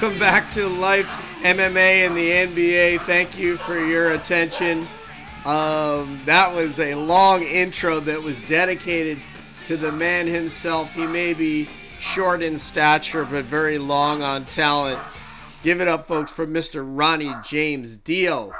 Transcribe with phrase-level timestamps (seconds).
[0.00, 1.08] Welcome back to Life
[1.42, 3.00] MMA and the NBA.
[3.00, 4.86] Thank you for your attention.
[5.44, 9.20] Um, that was a long intro that was dedicated
[9.66, 10.94] to the man himself.
[10.94, 15.00] He may be short in stature, but very long on talent.
[15.64, 16.86] Give it up, folks, for Mr.
[16.88, 18.52] Ronnie James Dio.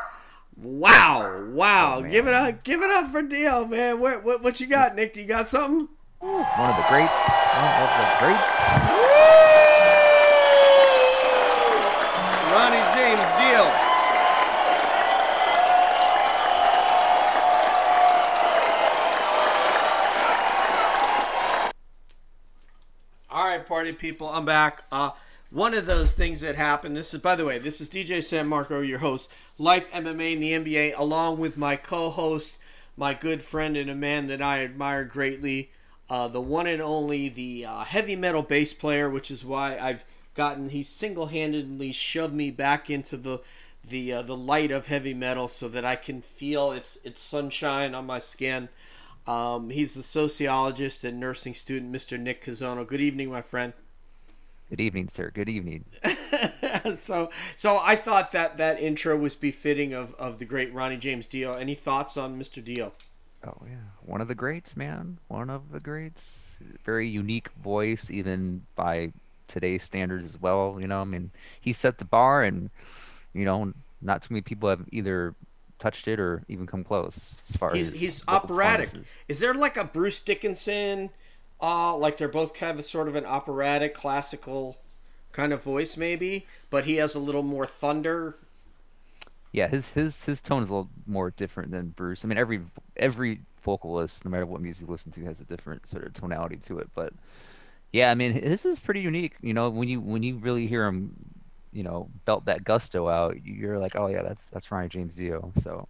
[0.56, 2.00] Wow, wow!
[2.00, 4.00] give it up, give it up for Dio, man.
[4.00, 5.14] What, what, what you got, Nick?
[5.14, 5.88] Do You got something?
[6.18, 7.14] One of the greats.
[7.14, 9.08] One of the greats.
[9.28, 9.47] Ronnie
[13.08, 13.64] James Dio.
[23.30, 24.84] All right, party people, I'm back.
[24.92, 25.12] Uh,
[25.48, 26.98] one of those things that happened.
[26.98, 30.40] This is, by the way, this is DJ San Marco, your host, Life MMA in
[30.40, 32.58] the NBA, along with my co-host,
[32.94, 35.70] my good friend and a man that I admire greatly,
[36.10, 40.04] uh, the one and only, the uh, heavy metal bass player, which is why I've
[40.38, 40.68] gotten.
[40.68, 43.40] He single-handedly shoved me back into the
[43.84, 47.94] the uh, the light of heavy metal so that I can feel its its sunshine
[47.94, 48.68] on my skin.
[49.26, 52.18] Um, he's the sociologist and nursing student, Mr.
[52.18, 52.86] Nick Kazono.
[52.86, 53.74] Good evening, my friend.
[54.70, 55.30] Good evening, sir.
[55.34, 55.84] Good evening.
[56.94, 61.26] so, so I thought that that intro was befitting of, of the great Ronnie James
[61.26, 61.54] Dio.
[61.54, 62.64] Any thoughts on Mr.
[62.64, 62.92] Dio?
[63.44, 65.18] Oh yeah, one of the greats, man.
[65.28, 66.24] One of the greats.
[66.84, 69.12] Very unique voice, even by
[69.48, 70.78] today's standards as well.
[70.80, 72.70] You know, I mean, he set the bar, and
[73.34, 75.34] you know, not too many people have either
[75.78, 78.90] touched it or even come close as far He's as he's operatic.
[79.28, 81.10] Is there like a Bruce Dickinson?
[81.60, 84.78] Uh, like they're both kind of sort of an operatic, classical
[85.32, 88.36] kind of voice, maybe, but he has a little more thunder.
[89.52, 92.24] Yeah, his his his tone is a little more different than Bruce.
[92.24, 92.60] I mean, every
[92.96, 96.56] every vocalist, no matter what music you listen to, has a different sort of tonality
[96.66, 96.88] to it.
[96.94, 97.12] But
[97.92, 99.34] yeah, I mean, this is pretty unique.
[99.42, 101.14] You know, when you when you really hear him,
[101.72, 105.52] you know, belt that gusto out, you're like, oh yeah, that's that's Ronnie James Dio.
[105.62, 105.88] So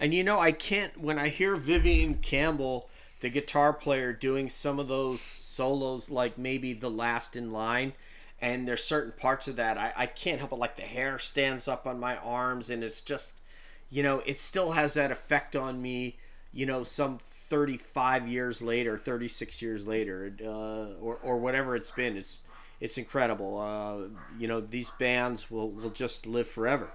[0.00, 2.88] And you know, I can't when I hear Vivian Campbell,
[3.20, 7.92] the guitar player, doing some of those solos, like maybe the last in line,
[8.40, 10.56] and there's certain parts of that I, I can't help it.
[10.56, 13.42] Like the hair stands up on my arms, and it's just,
[13.90, 16.18] you know, it still has that effect on me.
[16.54, 22.16] You know, some 35 years later, 36 years later, uh, or or whatever it's been.
[22.16, 22.38] It's
[22.80, 23.58] it's incredible.
[23.58, 26.90] Uh, you know, these bands will will just live forever.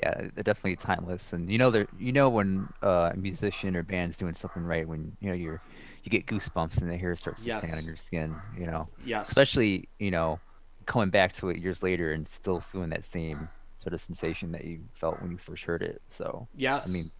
[0.00, 1.32] yeah, they're definitely timeless.
[1.32, 4.86] And you know, they're you know when uh, a musician or band's doing something right
[4.86, 5.62] when you know you're
[6.04, 8.42] you get goosebumps and the hair starts to stand on your skin.
[8.56, 9.28] You know, Yes.
[9.28, 10.40] especially you know
[10.86, 14.64] coming back to it years later and still feeling that same sort of sensation that
[14.64, 16.00] you felt when you first heard it.
[16.10, 16.84] So Yes.
[16.86, 17.10] I mean,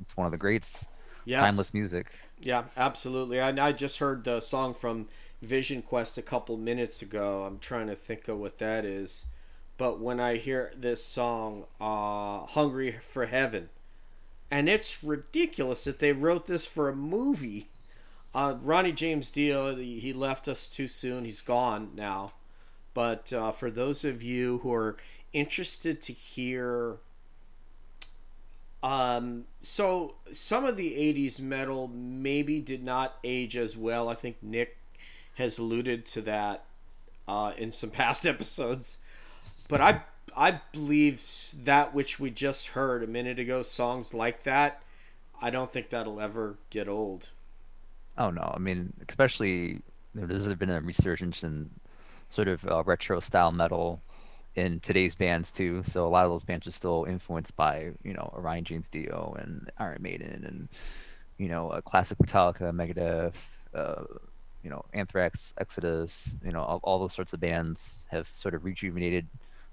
[0.00, 0.84] it's one of the greats.
[1.24, 1.40] Yes.
[1.40, 2.06] Timeless music.
[2.40, 3.40] Yeah, absolutely.
[3.40, 5.08] I, I just heard the song from
[5.42, 7.44] Vision Quest a couple minutes ago.
[7.44, 9.26] I'm trying to think of what that is.
[9.76, 13.68] But when I hear this song, uh, Hungry for Heaven,
[14.50, 17.68] and it's ridiculous that they wrote this for a movie.
[18.34, 21.24] Uh, Ronnie James Dio, he he left us too soon.
[21.24, 22.32] He's gone now.
[22.94, 24.96] But uh, for those of you who are
[25.32, 26.96] interested to hear
[28.88, 34.08] um, so some of the '80s metal maybe did not age as well.
[34.08, 34.78] I think Nick
[35.34, 36.64] has alluded to that
[37.26, 38.96] uh, in some past episodes,
[39.68, 40.02] but I
[40.34, 41.22] I believe
[41.64, 44.82] that which we just heard a minute ago, songs like that,
[45.42, 47.28] I don't think that'll ever get old.
[48.16, 49.82] Oh no, I mean, especially
[50.14, 51.68] there's been a resurgence in
[52.30, 54.00] sort of uh, retro style metal
[54.54, 55.82] in today's bands too.
[55.84, 59.36] So a lot of those bands are still influenced by you know Orion James Dio
[59.38, 60.68] and Iron Maiden and
[61.38, 63.34] you know uh, classic Metallica, Megadeth,
[63.74, 64.04] uh,
[64.62, 66.14] you know Anthrax, Exodus.
[66.44, 69.26] You know all, all those sorts of bands have sort of rejuvenated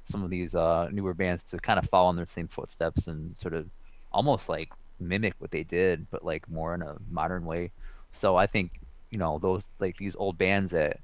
[0.06, 3.38] some of these uh, newer bands to kind of follow in their same footsteps and
[3.38, 3.68] sort of
[4.12, 4.69] almost like
[5.00, 7.72] mimic what they did, but like more in a modern way.
[8.12, 8.72] So I think
[9.12, 11.00] you know those like these old bands that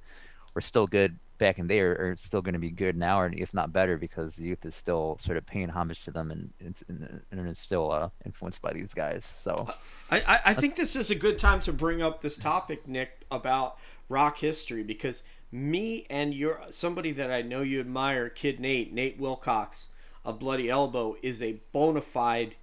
[0.54, 3.52] were still good back in there are still going to be good now, or if
[3.52, 6.54] not better, because the youth is still sort of paying homage to them and
[6.88, 9.26] and, and is still uh, influenced by these guys.
[9.38, 9.68] So
[10.12, 13.26] I, I, I think this is a good time to bring up this topic, Nick,
[13.32, 13.78] about
[14.08, 19.20] rock history because me and your somebody that I know you admire, Kid Nate, Nate
[19.20, 19.88] Wilcox
[20.24, 22.56] of Bloody Elbow, is a bona fide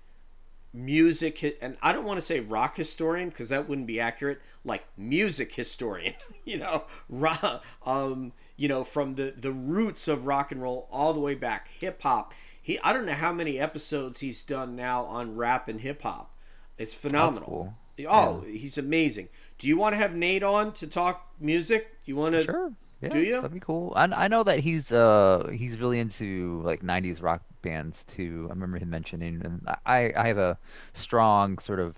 [0.73, 4.41] music and I don't want to say rock historian because that wouldn't be accurate.
[4.65, 6.15] Like music historian,
[6.45, 11.15] you know, rock, um, you know, from the the roots of rock and roll all
[11.15, 12.35] the way back, hip hop.
[12.61, 16.35] He I don't know how many episodes he's done now on rap and hip hop.
[16.77, 17.75] It's phenomenal.
[18.07, 19.29] Oh, he's amazing.
[19.57, 22.05] Do you want to have Nate on to talk music?
[22.05, 22.45] Do you want to?
[22.45, 22.73] Sure.
[23.01, 23.37] Yeah, Do you?
[23.37, 23.93] That'd be cool.
[23.95, 28.47] I, I know that he's uh he's really into like '90s rock bands too.
[28.51, 30.59] I remember him mentioning, and I I have a
[30.95, 31.97] strong sort of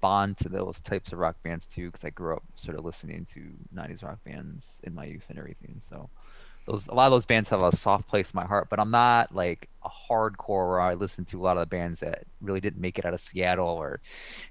[0.00, 3.26] bond to those types of rock bands too because I grew up sort of listening
[3.34, 3.40] to
[3.72, 5.80] '90s rock bands in my youth and everything.
[5.88, 6.10] So
[6.66, 8.90] those a lot of those bands have a soft place in my heart, but I'm
[8.90, 12.60] not like a hardcore where I listen to a lot of the bands that really
[12.60, 14.00] didn't make it out of Seattle or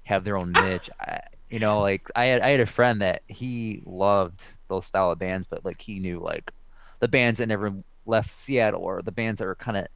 [0.04, 0.90] have their own niche.
[1.00, 5.10] I, you know, like I had I had a friend that he loved those style
[5.10, 6.50] of bands, but like he knew like
[7.00, 7.74] the bands that never
[8.06, 9.86] left Seattle or the bands that are kind of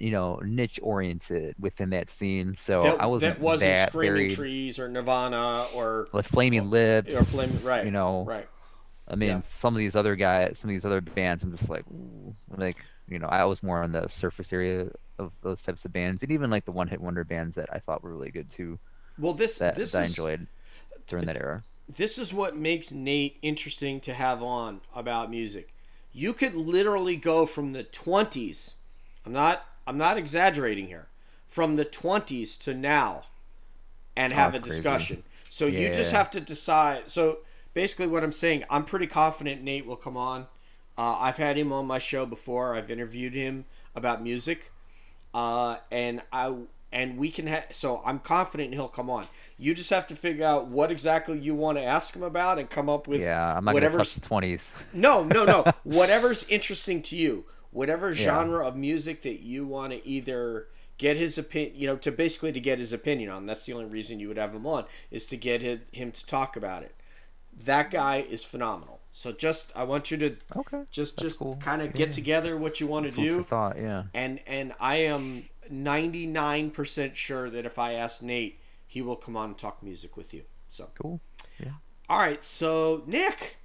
[0.00, 2.54] you know niche oriented within that scene.
[2.54, 6.70] So that, I wasn't that wasn't that Screaming very Trees or Nirvana or with Flaming
[6.70, 7.22] Lips or.
[7.62, 7.84] Right.
[7.84, 8.48] You know, Right.
[9.08, 9.40] I mean, Yeah.
[9.40, 12.76] some of these other guys, some of these other bands, I'm just like, ooh, like,
[13.08, 14.88] you know, I was more on the surface area
[15.18, 18.02] of those types of bands, and even like the one-hit wonder bands that I thought
[18.04, 18.78] were really good too,
[19.18, 20.46] Well, this that, this that I is enjoyed
[21.08, 21.64] during that era.
[21.92, 25.74] this is what makes Nate interesting to have on about music.
[26.12, 28.74] You could literally go from the 20s.
[29.26, 31.08] I'm not I'm not exaggerating here.
[31.48, 33.22] From the 20s to now
[34.14, 34.82] and have a that's crazy.
[34.82, 35.22] discussion.
[35.48, 37.10] So you just have to decide.
[37.10, 37.38] So
[37.74, 40.42] basically what I'm saying, I'm pretty confident Nate will come on.
[40.96, 42.76] Uh, I've had him on my show before.
[42.76, 43.64] I've interviewed him
[43.96, 44.70] about music.
[45.34, 46.54] Uh, and I
[46.92, 49.26] and we can have so I'm confident he'll come on.
[49.58, 52.70] You just have to figure out what exactly you want to ask him about and
[52.70, 54.72] come up with Yeah, I'm not gonna whatever's touch the 20s.
[54.92, 55.64] no, no, no.
[55.82, 58.24] Whatever's interesting to you, whatever Yeah.
[58.24, 60.68] genre of music that you want to either
[60.98, 63.46] get his opinion, you know, to basically to get his opinion on.
[63.46, 66.26] That's the only reason you would have him on is to get him, him to
[66.26, 66.94] talk about it.
[67.56, 69.00] That guy is phenomenal.
[69.12, 71.56] So just I want you to Okay, just that's just cool.
[71.56, 71.92] kind of Yeah.
[72.06, 74.04] get together what you want to Food do thought, yeah.
[74.14, 79.50] and and I am 99% sure that if I ask Nate, he will come on
[79.50, 80.42] and talk music with you.
[80.68, 81.20] So Cool.
[81.58, 81.72] Yeah.
[82.08, 83.56] All right, so Nick,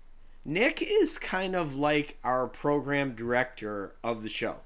[0.45, 4.57] Nick is kind of like our program director of the show.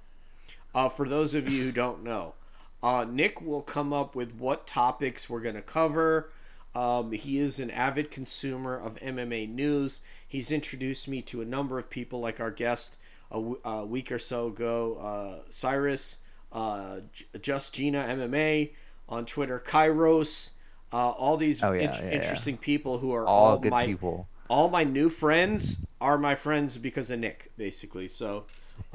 [0.75, 2.35] Uh, for those of you who don't know,
[2.83, 6.29] uh, Nick will come up with what topics we're going to cover.
[6.75, 10.01] Um, he is an avid consumer of MMA news.
[10.27, 12.98] He's introduced me to a number of people, like our guest
[13.31, 16.17] a, w- a week or so ago, uh, Cyrus,
[16.51, 18.71] uh, J- Just Gina MMA
[19.07, 20.51] on Twitter, Kairos,
[20.93, 22.12] uh, all these Oh, yeah, int- yeah, yeah.
[22.12, 24.27] interesting people who are All all, good my people.
[24.50, 28.08] All my new friends are my friends because of Nick, basically.
[28.08, 28.46] So,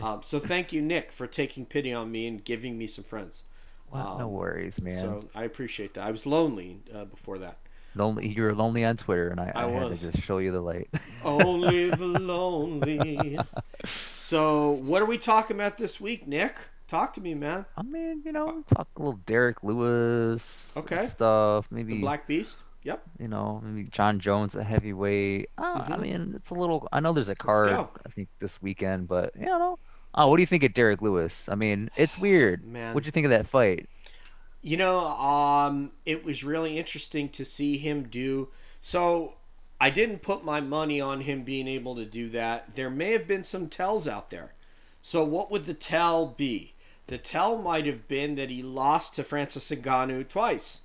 [0.01, 3.45] um, so thank you, Nick, for taking pity on me and giving me some friends.
[3.93, 5.19] No Um, worries, man.
[5.19, 6.05] So I appreciate that.
[6.05, 7.59] I was lonely uh, before that.
[7.95, 10.53] lonely, you were lonely on Twitter, and I, I I, had to just show you
[10.53, 10.91] the light.
[11.23, 13.47] Only the lonely.
[14.09, 16.57] So, what are we talking about this week, Nick?
[16.89, 17.67] Talk to me, man.
[17.77, 21.11] I mean, you know, talk a little Derrick Lewis Okay.
[21.13, 21.67] stuff.
[21.71, 22.65] Maybe The Black Beast.
[22.85, 23.03] Yep.
[23.19, 25.49] you know, maybe Jon Jones, a heavyweight.
[25.59, 26.01] Uh, I Mhm.
[26.01, 26.87] mean, it's a little.
[26.93, 27.73] I know there's a card.
[27.73, 29.79] I think this weekend, but you know.
[30.15, 31.43] Oh, what do you think of Derrick Lewis?
[31.49, 32.65] I mean, it's weird.
[32.67, 32.95] Man.
[32.95, 33.89] What'd you think of that fight?
[34.63, 38.49] You know, um, it was really interesting to see him do.
[38.81, 39.37] So,
[39.81, 42.75] I didn't put my money on him being able to do that.
[42.77, 44.53] There may have been some tells out there.
[45.03, 46.75] So, what would the tell be?
[47.09, 50.83] The tell might have been that he lost to Francis Ngannou twice.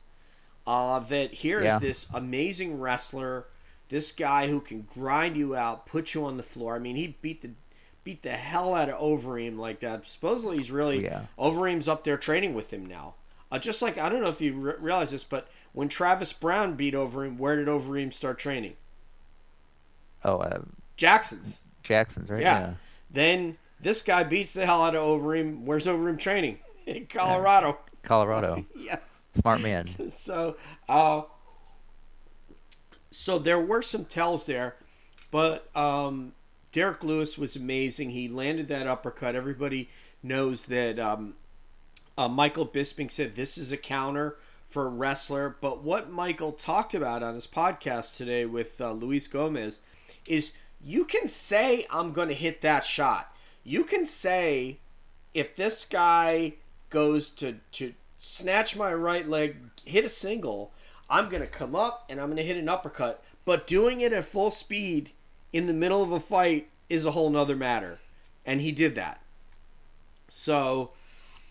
[0.70, 1.80] Uh, that here is Yeah.
[1.80, 3.46] this amazing wrestler,
[3.88, 6.76] this guy who can grind you out, put you on the floor.
[6.76, 7.52] I mean, he beat the
[8.04, 10.08] beat the hell out of Overeem like that.
[10.08, 11.26] Supposedly, he's really Yeah.
[11.40, 13.16] Overeem's up there training with him now.
[13.52, 16.76] Uh, just like I don't know if you re- realize this, but when Travis Browne
[16.76, 18.76] beat Overeem, where did Overeem start training?
[20.24, 20.62] Oh, uh,
[20.98, 21.62] Jackson's.
[21.82, 22.42] Jackson's, right?
[22.44, 22.74] Yeah.
[23.10, 25.64] Then this guy beats the hell out of Overeem.
[25.64, 26.60] Where's Overeem training?
[26.86, 27.80] In Colorado.
[28.03, 28.65] Colorado.
[28.75, 29.27] yes.
[29.39, 29.88] Smart man.
[30.10, 31.24] So, uh,
[33.12, 34.75] so there were some tells there,
[35.32, 36.34] but um,
[36.72, 38.12] Derrick Lewis was amazing.
[38.12, 39.36] He landed that uppercut.
[39.36, 39.89] Everybody
[40.22, 41.36] knows that um,
[42.18, 44.38] uh, Michael Bisping said this is a counter
[44.68, 45.56] for a wrestler.
[45.62, 49.79] But what Michael talked about on his podcast today with uh, Luis Gomez
[50.25, 53.36] is you can say, I'm going to hit that shot.
[53.63, 54.77] You can say,
[55.34, 56.53] if this guy
[56.89, 60.72] goes to, to snatch my right leg, hit a single,
[61.10, 63.24] I'm to come up and I'm to hit an uppercut.
[63.46, 65.12] But doing it at full speed
[65.51, 68.00] in the middle of a fight is a whole nother matter.
[68.46, 69.22] And he did that.
[70.27, 70.91] So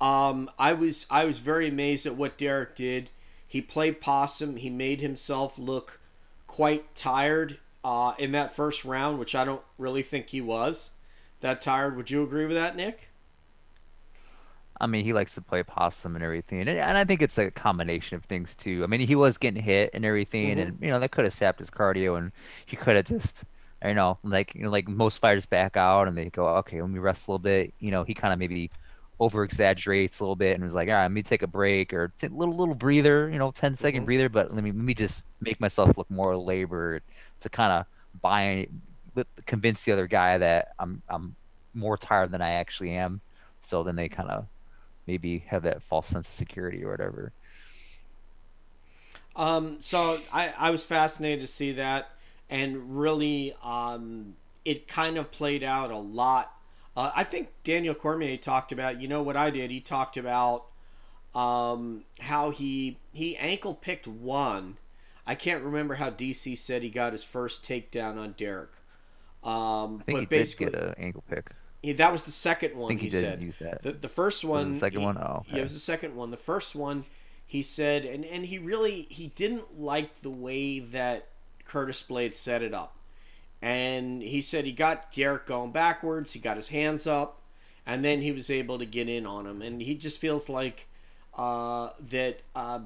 [0.00, 3.11] um, I was I was very amazed at what Derrick did.
[3.47, 4.57] He played possum.
[4.57, 6.00] He made himself look
[6.47, 10.90] quite tired uh, in that first round, which I don't really think he was
[11.40, 11.97] that tired.
[11.97, 13.08] Would you agree with that, Nick?
[14.81, 17.49] I mean, he likes to play possum and everything, and, and I think it's like
[17.49, 18.83] a combination of things too.
[18.85, 20.59] I mean, he was getting hit and everything, Mhm.
[20.59, 22.33] and you know that could have sapped his cardio, and
[22.67, 23.45] he could have just,
[23.85, 26.91] you know, like you know, like most fighters back out and they go, okay, let
[26.91, 27.75] me rest a little bit.
[27.81, 28.71] You know, he kind of maybe
[29.21, 31.93] over exaggerates a little bit and was like, all right, let me take a break
[31.93, 34.07] or t- little little breather, you know, 10 second Mhm.
[34.07, 37.03] breather, but let me let me just make myself look more labored
[37.41, 37.87] to kind of
[38.23, 38.69] buy,
[39.47, 41.37] convince the other guy that I'm I'm
[41.75, 43.21] more tired than I actually am.
[43.61, 44.47] So then they kind of
[45.09, 47.33] maybe have that false sense of security or whatever.
[49.35, 52.11] Um, so I, I was fascinated to see that,
[52.50, 56.53] and really, um, it kind of played out a lot.
[56.97, 59.71] Uh, I think Daniel Cormier talked about, you know what I did?
[59.71, 60.67] He talked about
[61.35, 64.77] um, how he he ankle picked one.
[65.27, 68.71] I can't remember how DC said he got his first takedown on Derrick.
[69.45, 71.50] Um, I think but he basically, did get an ankle pick.
[71.83, 72.87] He- that was the second one.
[72.87, 73.83] I think he, he said use that.
[73.83, 75.17] the, the first one the second he- one?
[75.19, 75.59] Oh, yeah, okay.
[75.61, 76.31] it was the second one.
[76.31, 77.05] The first one,
[77.47, 81.29] he said, and and he really he didn't like the way that
[81.65, 82.97] Curtis Blaydes set it up,
[83.63, 86.33] and he said he got Derrick going backwards.
[86.33, 87.41] He got his hands up,
[87.87, 90.89] and then he was able to get in on him, and he just feels like
[91.37, 92.41] uh, that.
[92.55, 92.81] Uh,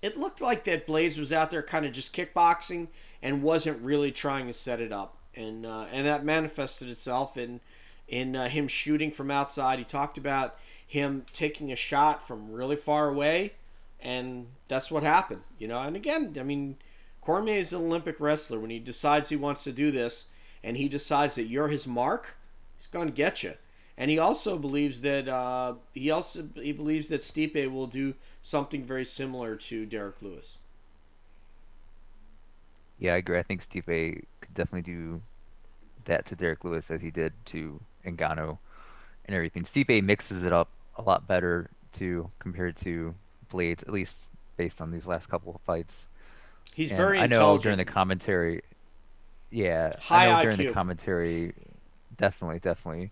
[0.00, 2.86] it looked like that Blaydes was out there kind of just kickboxing
[3.20, 7.60] and wasn't really trying to set it up, and uh, and that manifested itself in
[8.08, 9.78] in uh, him shooting from outside.
[9.78, 13.52] He talked about him taking a shot from really far away,
[14.00, 15.78] and that's what happened, you know.
[15.80, 16.76] And again, I mean,
[17.20, 18.58] Cormier is an Olympic wrestler.
[18.58, 20.26] When he decides he wants to do this,
[20.64, 22.36] and he decides that you're his mark,
[22.76, 23.54] he's going to get you.
[23.98, 28.84] And he also believes that uh, he also he believes that Stipe will do something
[28.84, 30.58] very similar to Derrick Lewis.
[32.98, 33.38] Yeah, I agree.
[33.38, 35.20] I think Stipe could definitely do
[36.04, 38.58] that to Derrick Lewis as he did to Ngannou
[39.26, 39.64] and everything.
[39.64, 43.14] Stipe mixes it up a lot better too compared to
[43.52, 44.24] Blaydes, at least
[44.56, 46.08] based on these last couple of fights.
[46.74, 48.62] He's And very I know during the commentary,
[49.50, 50.66] yeah, High I know during IQ.
[50.68, 51.54] the commentary,
[52.16, 53.10] definitely, definitely,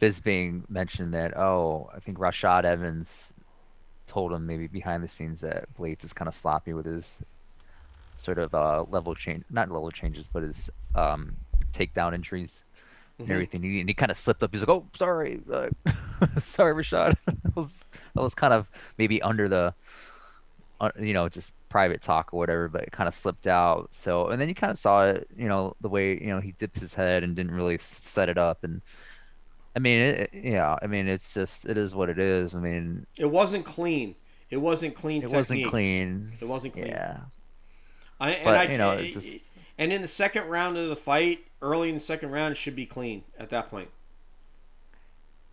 [0.00, 1.36] Bisping mentioned that.
[1.36, 3.32] Oh, I think Rashad Evans
[4.06, 7.18] told him maybe behind the scenes that Blaydes is kind of sloppy with his
[8.16, 11.36] sort of uh, level change, not level changes, but his um,
[11.72, 12.64] takedown entries
[13.18, 13.30] and Mhm.
[13.32, 13.62] everything.
[13.62, 14.50] He, and he kind of slipped up.
[14.52, 15.68] He's like, "Oh, sorry, uh,
[16.40, 17.78] sorry, Rashad." that was
[18.14, 19.74] that was kind of maybe under the,
[20.80, 23.88] uh, you know, just private talk or whatever, but it kind of slipped out.
[23.92, 26.52] So, and then you kind of saw it, you know, the way you know he
[26.58, 28.62] dipped his head and didn't really set it up.
[28.64, 28.80] And
[29.76, 32.54] I mean, it, yeah, I mean, it's just it is what it is.
[32.54, 34.14] I mean, It wasn't clean.
[34.50, 35.22] It wasn't clean.
[35.22, 36.32] it wasn't clean.
[36.40, 36.86] It wasn't clean.
[36.86, 37.18] Yeah,
[38.18, 39.40] I, and But, I, you know, it's just-
[39.78, 42.86] and in the second round of the fight, early in the second round, should be
[42.86, 43.88] clean at that point.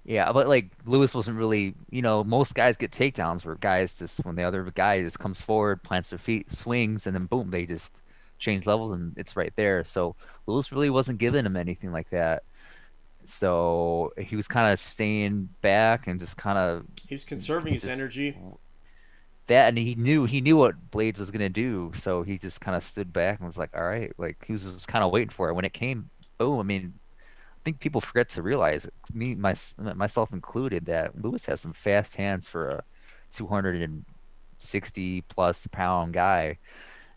[0.04, 4.18] Yeah, but like Lewis wasn't really, you know, most guys get takedowns where guys just
[4.24, 7.66] when the other guy just comes forward, plants their feet, swings, and then boom, they
[7.66, 7.92] just
[8.38, 9.84] change levels and it's right there.
[9.84, 10.16] So
[10.46, 12.44] Lewis really wasn't giving him anything like that.
[13.24, 17.88] So he was kind of staying back and just kind of He was conserving his
[17.88, 18.38] energy.
[19.48, 21.92] That, and he knew he knew what Blaydes was gonna do.
[21.96, 24.66] So he just kind of stood back and was like, all right, like he was
[24.66, 25.54] just kind of waiting for it.
[25.54, 26.60] When it came, boom.
[26.60, 29.56] I mean, I think people forget to realize, me, my,
[29.96, 32.84] myself included, that Lewis has some fast hands for a
[33.36, 36.58] 260 plus pound guy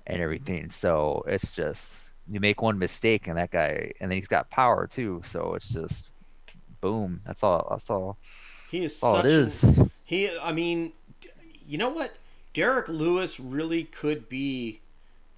[0.06, 0.64] and everything.
[0.64, 0.70] Mm-hmm.
[0.70, 1.86] So it's just
[2.30, 5.22] you make one mistake and that guy, and then he's got power too.
[5.30, 6.10] So it's just
[6.80, 7.20] boom.
[7.26, 7.66] That's all.
[7.70, 8.18] That's all.
[8.70, 10.92] He is all such it an- He, I mean,
[11.68, 12.16] you know what?
[12.54, 14.80] Derrick Lewis really could be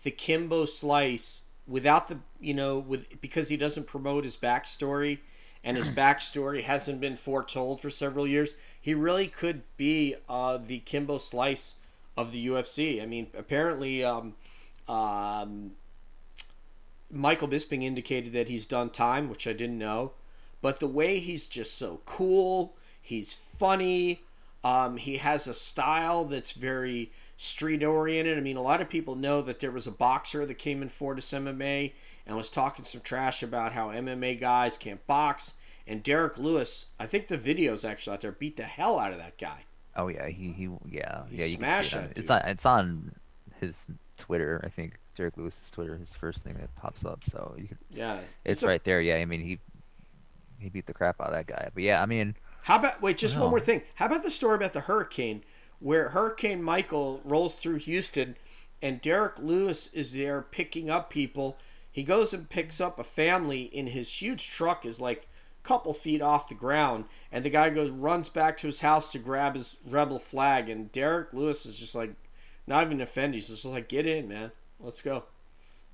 [0.05, 5.19] the Kimbo Slice without the, you know, with because he doesn't promote his backstory,
[5.65, 8.55] and his backstory hasn't been foretold for several years.
[8.81, 11.75] He really could be uh, the Kimbo Slice
[12.17, 13.03] of the UFC.
[13.03, 14.35] I mean, apparently, um,
[14.89, 15.73] um,
[17.11, 20.13] Michael Bisping indicated that he's done time, which I didn't know.
[20.63, 24.23] But the way he's just so cool, he's funny.
[24.63, 28.37] Um, he has a style that's very street oriented.
[28.37, 30.89] I mean, a lot of people know that there was a boxer that came in
[30.89, 31.93] Fortis MMA
[32.27, 35.55] and was talking some trash about how MMA guys can't box.
[35.87, 39.19] And Derrick Lewis, I think the video's actually out there, beat the hell out of
[39.19, 39.65] that guy.
[39.97, 41.45] Oh yeah, he he yeah He yeah.
[41.47, 42.19] You can smashed see it.
[42.19, 43.13] It's on it's on
[43.59, 43.83] his
[44.19, 44.61] Twitter.
[44.63, 47.23] I think Derrick Lewis's Twitter, his first thing that pops up.
[47.31, 49.01] So you could, Yeah, it's a- right there.
[49.01, 49.59] Yeah, I mean he
[50.61, 51.71] he beat the crap out of that guy.
[51.75, 53.19] But yeah, I mean How about wait?
[53.19, 53.83] Just one more thing.
[53.97, 55.43] How about the story about the hurricane,
[55.79, 58.37] where Hurricane Michael rolls through Houston,
[58.83, 61.57] and Derrick Lewis is there picking up people.
[61.91, 65.27] He goes and picks up a family in his huge truck, is like
[65.65, 69.11] a couple feet off the ground, and the guy goes runs back to his house
[69.13, 72.13] to grab his rebel flag, and Derrick Lewis is just like,
[72.67, 73.35] not even offended.
[73.41, 75.25] He's just like, get in, man, let's go.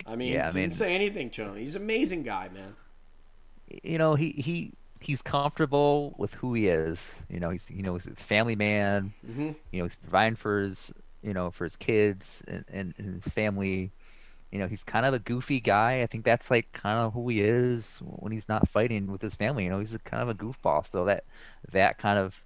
[0.06, 1.56] I mean, Yeah, I didn't say anything to him.
[1.56, 2.76] He's an amazing guy, man.
[3.82, 4.72] you know he he
[5.06, 7.10] he's comfortable with who he is.
[7.28, 9.14] You know he's you know he's a family man.
[9.26, 13.22] hmm You know he's providing for his you know for his kids and, and, and
[13.22, 13.92] his family.
[14.52, 16.02] You know he's kind of a goofy guy.
[16.02, 19.34] I think that's like kind of who he is when he's not fighting with his
[19.34, 19.64] family.
[19.64, 20.86] You know he's a kind of a goofball.
[20.86, 21.24] So that
[21.72, 22.44] that kind of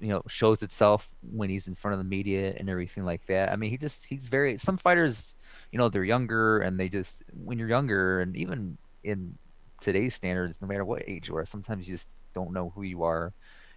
[0.00, 3.50] you know shows itself when he's in front of the media and everything like that.
[3.52, 5.36] I mean he just he's very some fighters
[5.72, 9.38] you know they're younger and they just when you're younger and even in
[9.82, 13.02] today's standards no matter what age you are sometimes you just don't know who you
[13.02, 13.32] are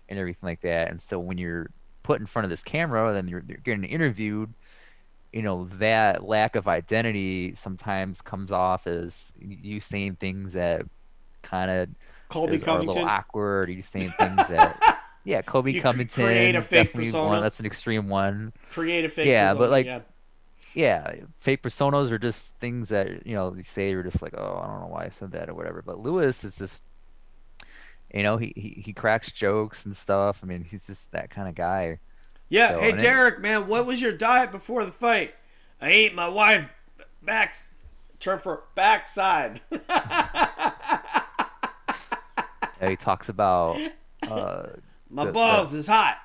[0.08, 1.70] and everything like that and so when you're
[2.04, 4.54] put in front of this camera then you're, you're getting interviewed
[5.34, 10.84] you know that lack of identity sometimes comes off as you saying things that
[11.42, 11.90] kind of
[12.30, 16.62] Colby are a little awkward you saying things that yeah Colby You covington create a
[16.62, 17.28] fake definitely persona.
[17.28, 19.28] one that's an extreme one Create a fake.
[19.28, 20.00] Yeah, persona, but, like, yeah.
[20.76, 24.60] Yeah, fake personas are just things that you know you say you're just like, oh,
[24.62, 25.82] I don't know why I said that or whatever.
[25.82, 26.84] But Lewis is just,
[28.14, 30.42] you know, he he, he cracks jokes and stuff.
[30.44, 32.00] I mean, he's just that kind of guy.
[32.50, 35.34] Yeah, So, hey and it- Derrick, man, what was your diet before the fight?
[35.82, 36.70] I ate my wife
[37.24, 37.72] backs
[38.20, 39.62] turn for backside.
[42.82, 43.78] Uh, he talks about,
[44.30, 44.64] uh,
[45.10, 46.18] my The- balls is hot.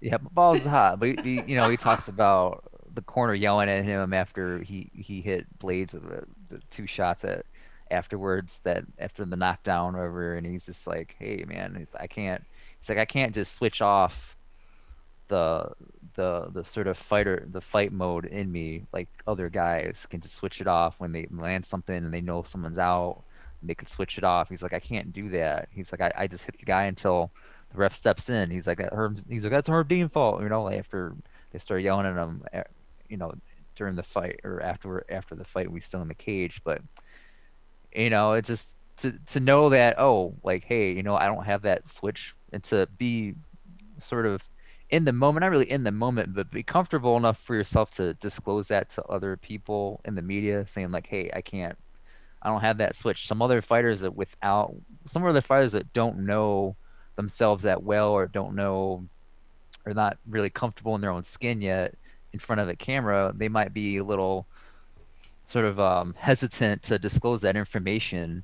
[0.00, 3.34] yeah, my balls is hot, but he, he- you know he talks about the corner
[3.34, 7.46] yelling at him after he he hit Blaydes with the, the two shots at
[7.90, 12.42] afterwards that after the knockdown over and he's just like, hey man, I can't.
[12.80, 14.36] He's like, I can't just switch off
[15.28, 15.70] the
[16.14, 18.84] the the sort of fighter the fight mode in me.
[18.92, 22.42] Like other guys can just switch it off when they land something and they know
[22.42, 23.22] someone's out
[23.64, 24.48] they can switch it off.
[24.48, 25.68] He's like i can't do that.
[25.70, 27.30] He's like i, I just hit the guy until
[27.70, 28.50] the ref steps in.
[28.50, 31.14] He's like that Herb, he's like that's Herb Dean fault you know after
[31.52, 32.62] they start yelling at him eh,
[33.12, 33.32] you know
[33.76, 36.80] during the fight or after after the fight we still in the cage but
[37.94, 41.44] you know it's just to to know that oh like hey you know i don't
[41.44, 43.34] have that switch and to be
[44.00, 44.42] sort of
[44.92, 48.12] in the moment, not really in the moment, but be comfortable enough for yourself to
[48.14, 51.78] disclose that to other people in the media, saying like, "Hey, I can't,
[52.42, 54.74] I don't have that switch." Some other fighters that without,
[55.10, 56.76] some other fighters that don't know
[57.16, 59.08] themselves that well or don't know,
[59.86, 61.94] or not really comfortable in their own skin yet,
[62.32, 64.46] in front of a camera, they might be a little
[65.48, 68.42] sort of um, hesitant to disclose that information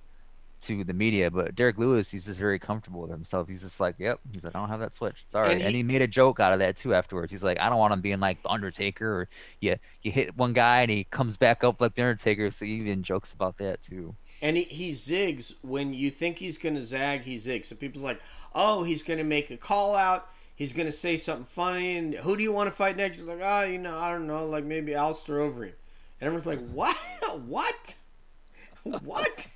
[0.61, 3.49] to the media, but Derrick Lewis, he's just very comfortable with himself.
[3.49, 4.19] He's just like, yep.
[4.35, 5.25] He's like, I don't have that switch.
[5.31, 5.53] Sorry.
[5.53, 7.31] And And he- he, made a joke out of that too afterwards.
[7.31, 9.29] He's like, I don't want him being like the Undertaker, or
[9.61, 12.51] you you hit one guy and he comes back up like the Undertaker.
[12.51, 14.15] So he even jokes about that too.
[14.43, 17.67] And he, he zigs when you think he's gonna zag, he zigs.
[17.67, 18.21] So people's like,
[18.55, 20.29] oh, he's gonna make a call out.
[20.59, 23.19] He's gonna say something funny, and who do you want to fight next?
[23.19, 25.73] He's like, oh, you know, I don't know, like maybe Alistair Overeem.
[26.21, 26.97] And everyone's like, what?
[27.47, 27.95] what?
[28.83, 29.47] what?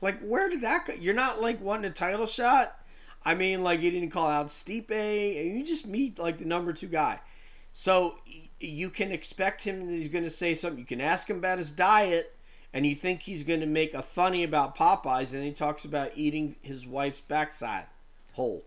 [0.00, 0.92] Like, where did that go?
[0.92, 2.78] You're not like wanting a title shot.
[3.24, 6.72] I mean, like you didn't call out Stipe, and you just meet like the number
[6.72, 7.18] two guy.
[7.72, 8.18] So
[8.60, 10.78] you can expect him he's going to say something.
[10.78, 12.36] You can ask him about his diet,
[12.72, 16.12] and you think he's going to make a funny about Popeyes, and he talks about
[16.14, 17.86] eating his wife's backside
[18.34, 18.62] whole.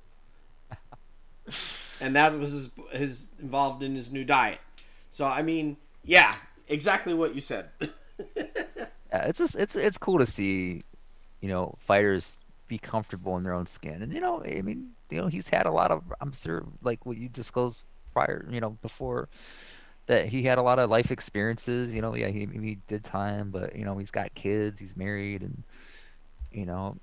[1.99, 4.59] And that was his, his involved in his new diet.
[5.09, 6.35] So I mean, yeah,
[6.67, 7.69] exactly what you said.
[9.11, 10.83] Yeah, it's just it's it's cool to see,
[11.41, 14.01] you know, fighters be comfortable in their own skin.
[14.01, 17.05] And you know, I mean, you know, he's had a lot of I'm sure like
[17.05, 17.83] what you disclosed
[18.13, 19.29] prior, you know, before
[20.07, 23.49] that he had a lot of life experiences, you know, yeah, he he did time,
[23.49, 25.63] but you know, he's got kids, he's married and
[26.51, 26.97] you know,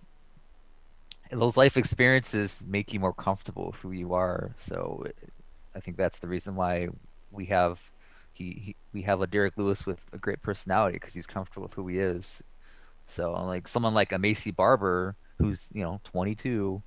[1.31, 4.55] those life experiences make you more comfortable with who you are.
[4.67, 5.07] So
[5.75, 6.89] I think that's the reason why
[7.33, 7.83] we have
[8.33, 11.75] he, he we have a Derrick Lewis with a great personality because he's comfortable with
[11.75, 12.43] who he is.
[13.07, 16.83] So like someone like a Maycee Barber who's you know 22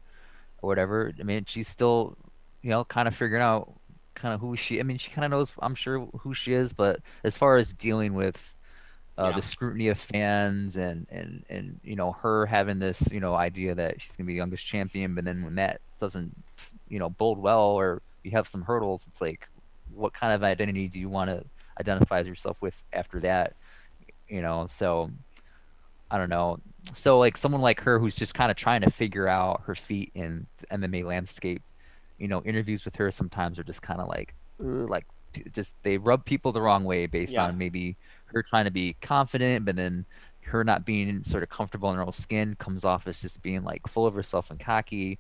[0.62, 1.14] or whatever.
[1.20, 2.18] I mean she's still
[2.62, 3.74] you know kind of figuring out
[4.18, 4.80] kind of who she.
[4.80, 5.52] I mean, she kind of knows.
[5.60, 8.38] I'm sure who she is, but as far as dealing with
[9.18, 9.34] uh, Yeah.
[9.34, 13.76] the scrutiny of fans and and and you know her having this you know idea
[13.76, 16.34] that she's gonna be the youngest champion, but then when that doesn't
[16.88, 19.48] you know bode well or you have some hurdles, it's like
[19.90, 21.44] what kind of identity do you want to
[21.80, 23.54] identify yourself with after that?
[24.28, 25.12] You know, so
[26.10, 26.58] I don't know.
[26.96, 30.12] So like someone like her who's just kind of trying to figure out her feet
[30.16, 31.64] in the MMA landscape,
[32.18, 34.34] you know, interviews with her sometimes are just kind of like,
[34.88, 35.06] like
[35.52, 37.40] just they rub people the wrong way based Yeah.
[37.40, 37.98] on maybe
[38.28, 40.06] her trying to be confident, but then
[40.42, 43.64] her not being sort of comfortable in her own skin comes off as just being
[43.64, 45.20] like full of herself and cocky.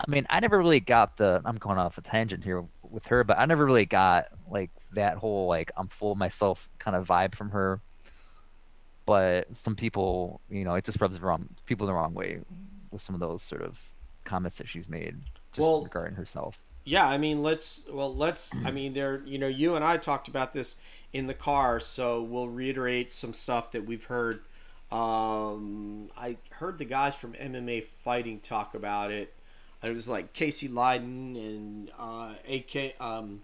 [0.00, 1.40] I mean, I never really got the.
[1.44, 5.16] I'm going off a tangent here with her, but I never really got like that
[5.16, 7.80] whole like I'm full of myself kind of vibe from her.
[9.06, 12.40] But some people, you know, it just rubs the wrong people the wrong way
[12.90, 13.78] with some of those sort of
[14.24, 15.16] comments that she's made
[15.52, 16.60] just Well- regarding herself.
[16.84, 18.50] Yeah, I mean, let's well, let's.
[18.64, 19.22] I mean, there.
[19.24, 20.76] You know, you and I talked about this
[21.12, 24.40] in the car, so we'll reiterate some stuff that we've heard.
[24.90, 29.32] Um, I heard the guys from MMA Fighting talk about it.
[29.82, 33.00] It was like Casey Leiden and uh, AK.
[33.00, 33.42] Um,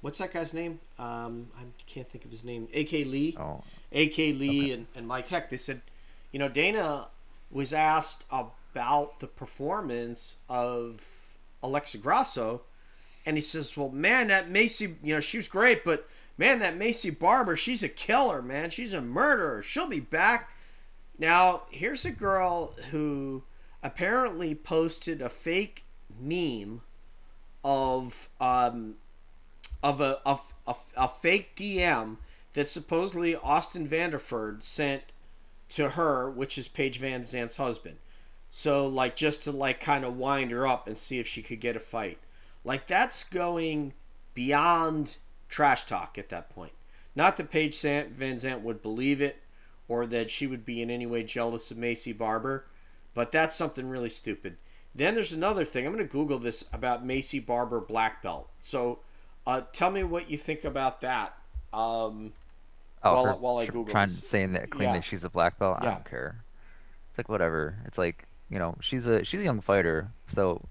[0.00, 0.80] what's that guy's name?
[0.98, 2.68] Um, I can't think of his name.
[2.74, 3.36] AK Lee.
[3.38, 5.80] Oh, AK Lee and, and Mike Heck, they said,
[6.32, 7.08] you know, Dana
[7.50, 11.27] was asked about the performance of
[11.62, 12.62] Alexa Grasso,
[13.26, 16.78] and he says, well, man, that Maycee, you know, she was great, but man, that
[16.78, 18.70] Maycee Barber, she's a killer, man.
[18.70, 19.62] She's a murderer.
[19.62, 20.50] She'll be back.
[21.18, 23.42] Now, here's a girl who
[23.82, 25.84] apparently posted a fake
[26.18, 26.82] meme
[27.64, 28.96] of um,
[29.82, 30.38] of a a,
[30.96, 32.16] a fake DM
[32.54, 35.02] that supposedly Austin Vanderford sent
[35.70, 37.98] to her, which is Paige VanZant's husband.
[38.50, 41.60] So like just to like kind of wind her up and see if she could
[41.60, 42.18] get a fight.
[42.64, 43.92] Like that's going
[44.34, 45.16] beyond
[45.48, 46.72] trash talk at that point.
[47.14, 48.06] Not that Paige Van
[48.36, 49.42] Zant would believe it
[49.88, 52.66] or that she would be in any way jealous of Maycee Barber,
[53.14, 54.56] but that's something really stupid.
[54.94, 55.86] Then there's another thing.
[55.86, 58.50] I'm going to Google this about Maycee Barber black belt.
[58.60, 59.00] So
[59.46, 61.34] uh, tell me what you think about that.
[61.72, 62.32] Um,
[63.02, 64.22] oh While- her while I Google trying this.
[64.26, 64.92] saying that claim Yeah.
[64.94, 65.78] that she's a black belt.
[65.80, 66.42] I don't care.
[67.10, 67.76] It's like whatever.
[67.86, 70.62] It's like you know she's a she's a young fighter, so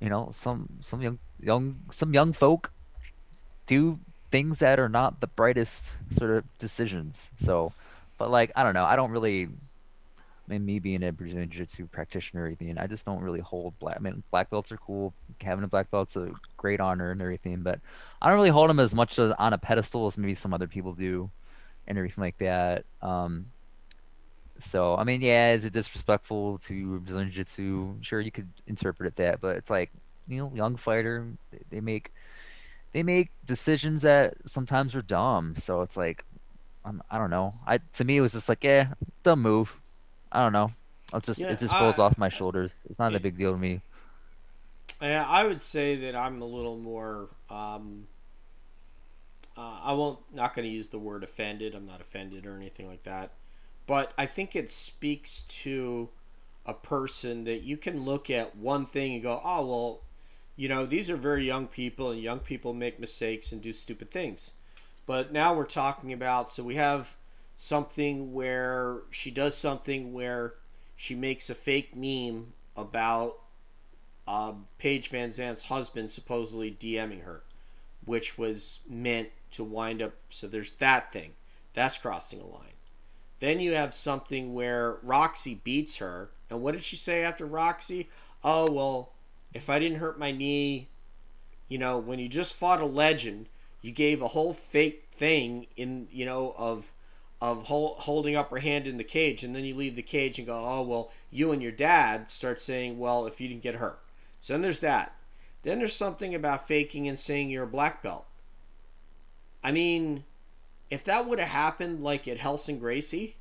[0.00, 2.70] you know some some young young some young folk
[3.66, 3.98] do
[4.30, 7.30] things that are not the brightest sort of decisions.
[7.44, 7.72] So,
[8.18, 8.84] but like I don't know.
[8.84, 9.48] I don't really.
[10.44, 13.78] I mean, me being a Brazilian Jiu-Jitsu practitioner, or anything, I just don't really hold
[13.78, 13.96] black.
[13.96, 15.14] I mean, black belts are cool.
[15.40, 17.78] Having a black belt's a great honor and everything, but
[18.20, 20.66] I don't really hold them as much as, on a pedestal as maybe some other
[20.66, 21.30] people do,
[21.86, 22.84] and everything like that.
[23.00, 23.46] Um,
[24.64, 27.96] so I mean, yeah, is it disrespectful to Brazilian Jiu-Jitsu?
[28.02, 29.90] Sure, you could interpret it that, but it's like
[30.28, 31.26] you know, young fighter,
[31.70, 32.12] they, make
[32.92, 35.56] they make decisions that sometimes are dumb.
[35.56, 36.24] So it's like,
[36.84, 37.54] I'm, I don't know.
[37.66, 38.94] I to me it was just like, yeah,
[39.24, 39.72] dumb move.
[40.30, 40.72] I don't know.
[41.12, 42.72] I'll just Yeah, it just rolls I- off my shoulders.
[42.88, 43.18] It's not Yeah.
[43.18, 43.80] a big deal to me.
[45.00, 47.28] Yeah, I would say that I'm a little more.
[47.50, 48.06] Um,
[49.56, 51.74] uh, I won't not going to use the word offended.
[51.74, 53.32] I'm not offended or anything like that,
[53.86, 56.08] but I think it speaks to
[56.64, 60.00] a person that you can look at one thing and go, "Oh well,
[60.56, 64.10] you know, these are very young people, and young people make mistakes and do stupid
[64.10, 64.52] things."
[65.06, 67.16] But now we're talking about so we have
[67.56, 70.54] something where she does something where
[70.96, 73.38] she makes a fake meme about
[74.26, 77.42] uh, Paige VanZant's husband supposedly DMing her,
[78.04, 80.14] which was meant to wind up.
[80.30, 81.32] So there's that thing.
[81.74, 82.74] That's crossing a line.
[83.42, 86.30] Then you have something where Roxy beats her.
[86.48, 88.08] And what did she say after Roxy?
[88.44, 89.14] Oh, well,
[89.52, 90.86] if I didn't hurt my knee,
[91.68, 93.48] you know, when you just fought a legend,
[93.80, 96.92] you gave a whole fake thing in, you know, of
[97.40, 100.38] of hol- holding up her hand in the cage, and then you leave the cage
[100.38, 103.74] and go, oh well, you and your dad start saying, well, if you didn't get
[103.74, 103.98] hurt.
[104.38, 105.16] So then there's that.
[105.64, 108.24] Then there's something about faking and saying you're a black belt.
[109.64, 110.22] I mean,
[110.92, 113.36] if that would have happened like at Helsing Gracie,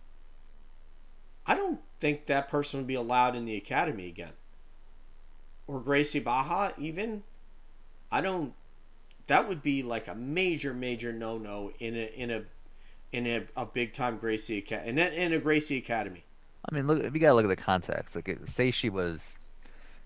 [1.46, 4.32] I don't think that person would be allowed in the academy again.
[5.68, 7.24] Or Gracie Barra, even.
[8.10, 8.54] I don't.
[9.28, 12.44] That would be like a major, major no-no in a in a
[13.12, 16.24] in a, a big time Gracie Academy in in a Gracie Academy.
[16.70, 18.16] I mean, look, we gotta look at the context.
[18.16, 19.20] Like, say she was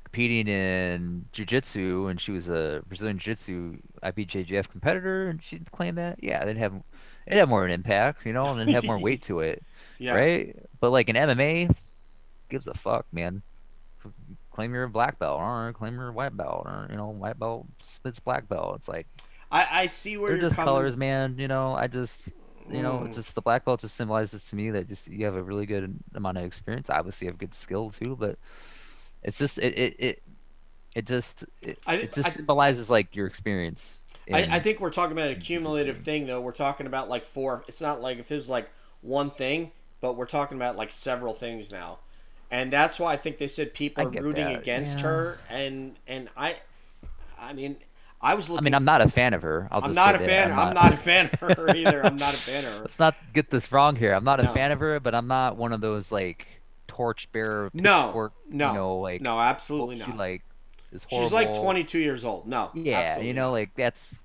[0.03, 6.23] competing in jiu-jitsu and she was a Brazilian jiu-jitsu IBJJF competitor, and she'd claim that.
[6.23, 6.81] Yeah, they'd have,
[7.28, 9.64] it'd have more of an impact, you know, and then have more weight to it,
[10.00, 10.14] Yeah.
[10.16, 10.56] right?
[10.80, 11.76] But like in MMA,
[12.50, 13.42] gives a fuck, man.
[14.52, 17.38] claim you're a black belt or claim you're a white belt or you know white
[17.40, 18.76] belt spits black belt.
[18.78, 19.08] It's like
[19.52, 20.68] I, I see where they're you're just coming.
[20.68, 21.36] colors, man.
[21.38, 22.28] You know, I just
[22.70, 23.14] you know Mm.
[23.14, 25.98] just the black belt just symbolizes to me that just you have a really good
[26.16, 26.90] amount of experience.
[26.90, 28.38] Obviously, you have good skill too, but
[29.24, 30.24] it's just it it it,
[30.96, 34.00] it just it, I- it just I- symbolizes like your experience.
[34.34, 36.42] I, I think we're talking about a cumulative thing, though.
[36.42, 37.64] We're talking about like four.
[37.68, 38.70] It's not like if it was like
[39.02, 42.00] one thing, but we're talking about like several things now,
[42.52, 45.04] and that's why I think they said people I are rooting that, against yeah.
[45.04, 46.58] her, and and I,
[47.40, 47.78] I mean,
[48.22, 48.64] I was looking.
[48.64, 49.68] I mean, I'm not a fan of her.
[49.72, 50.52] I'll I'm just not a fan.
[50.52, 52.04] I'm not a fan of her either.
[52.04, 52.80] I'm not a fan of her.
[52.82, 54.14] Let's not get this wrong here.
[54.14, 54.54] I'm not a No.
[54.54, 56.48] fan of her, but I'm not one of those like
[56.88, 60.18] torchbearer No, no, you know, like no, absolutely she not.
[60.18, 60.44] like
[60.91, 61.26] is horrible.
[61.26, 62.48] She's like 22 years old.
[62.48, 64.17] No, Yeah, absolutely you know, like that's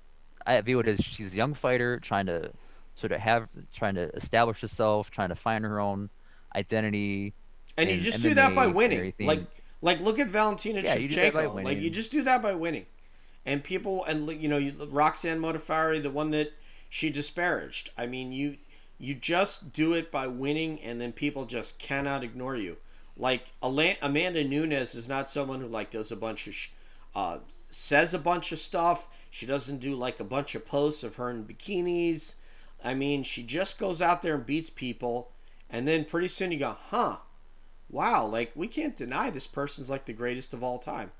[0.45, 2.51] I view it as she's a young fighter trying to
[2.95, 6.09] sort of have trying to establish herself, trying to find her own
[6.55, 7.33] identity.
[7.77, 9.13] and you in just do that by winning.
[9.19, 9.43] Like,
[9.81, 11.63] like look at Valentina Yeah, you do that by Shevchenko.
[11.63, 12.85] Like you just do that by winning,
[13.45, 16.53] and people and you know you, Roxanne Modafferi, the one that
[16.89, 17.89] she disparaged.
[17.97, 18.57] I mean, you
[18.99, 22.77] you just do it by winning, and then people just cannot ignore you.
[23.17, 26.69] Like Amanda Nunes is not someone who like does a bunch of sh-
[27.15, 29.07] uh, says a bunch of stuff.
[29.29, 32.35] She doesn't do like a bunch of posts of her in bikinis.
[32.83, 35.31] I mean, she just goes out there and beats people,
[35.69, 37.17] and then pretty soon you go, huh?
[37.89, 41.11] Wow, like we can't deny this person's like the greatest of all time.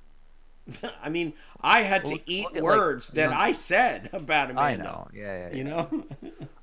[1.04, 4.52] I mean, I had to Look- eat at, like, words that young- I said about
[4.52, 4.62] Amanda.
[4.62, 5.56] I know, yeah, yeah, yeah.
[5.56, 6.06] You know?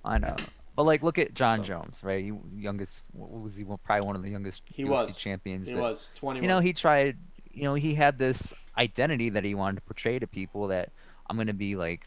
[0.04, 0.36] I know.
[0.78, 2.24] But like, look at Jon So- Jones, right?
[2.24, 3.64] He youngest, what was he?
[3.64, 5.16] Probably one of the youngest He UFC was.
[5.16, 5.66] champions.
[5.66, 6.38] he but, was twenty.
[6.40, 7.16] You know, he tried.
[7.52, 10.90] You know, he had this identity that he wanted to portray to people that
[11.28, 12.06] I'm going to be like,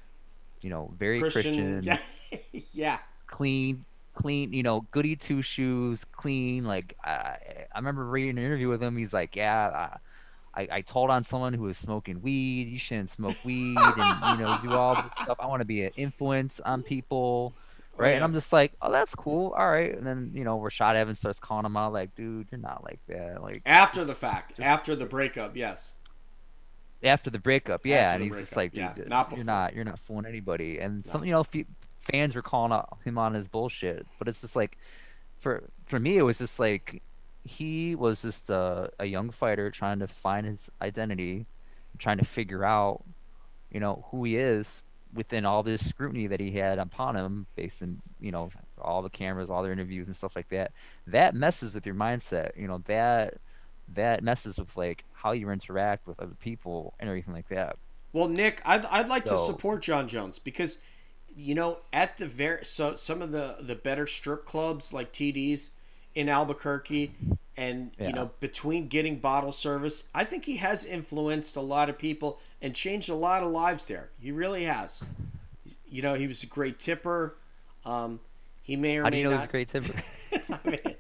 [0.62, 1.98] you know, very Christian, Yeah.
[2.74, 3.00] yeah.
[3.28, 4.54] clean, clean.
[4.54, 6.64] You know, goody two shoes, clean.
[6.64, 7.36] Like I,
[7.74, 8.96] I remember reading an interview with him.
[8.96, 9.98] He's like, yeah.
[10.56, 12.70] I, I, I told on someone who was smoking weed.
[12.70, 15.40] You shouldn't smoke weed, and you know, do all this stuff.
[15.42, 17.54] I want to be an influence on people
[18.02, 18.14] right?
[18.14, 18.26] And Oh.
[18.26, 19.54] I'm just like, oh, that's cool.
[19.58, 19.96] All right.
[19.96, 23.00] And then you know, Rashad Evans starts calling him out, like, dude, you're not like
[23.08, 23.42] that.
[23.42, 25.94] Like After the fact, after the breakup, yes.
[27.04, 27.98] after the breakup, yeah.
[27.98, 30.80] After and he's just breakup, like, yeah, not you're not, you're not fooling anybody.
[30.80, 31.12] And No.
[31.12, 31.46] some, you know,
[32.02, 34.06] fans were calling out him on his bullshit.
[34.20, 34.78] But it's just like,
[35.40, 37.02] for for me, it was just like
[37.44, 41.46] he was just a, a young fighter trying to find his identity,
[41.98, 43.04] trying to figure out,
[43.72, 44.84] you know, who he is
[45.14, 49.10] within all this scrutiny that he had upon him based in, you know, all the
[49.10, 50.72] cameras, all their interviews and stuff like that.
[51.08, 52.58] That messes with your mindset.
[52.58, 53.36] You know, that
[53.96, 57.78] that messes with like how you interact with other people and everything like that.
[58.14, 60.80] Well, Nick, I'd, I'd like to support Jon Jones because,
[61.34, 65.72] you know, at the very so some of the the better strip clubs like TD's
[66.16, 67.14] in Albuquerque,
[67.58, 71.98] and you know between getting bottle service, I think he has influenced a lot of
[71.98, 74.10] people and changed a lot of lives there.
[74.20, 75.04] He really has.
[75.90, 77.36] You know, he was a great tipper.
[77.86, 78.22] Um,
[78.64, 80.02] he may or How do may you know he's a great tipper?
[80.64, 80.96] I mean,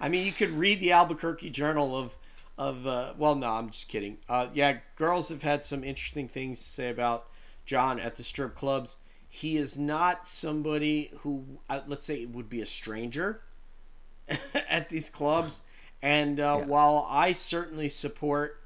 [0.00, 2.18] I mean, you could read the Albuquerque Journal of
[2.56, 4.18] of uh, well, no, I'm just kidding.
[4.28, 7.26] Uh, yeah, girls have had some interesting things to say about
[7.64, 8.96] Jon at the strip clubs.
[9.28, 13.40] He is not somebody who, uh, let's say, would be a stranger
[14.68, 15.60] at these clubs.
[16.02, 16.66] And uh, Yeah.
[16.66, 18.60] while I certainly support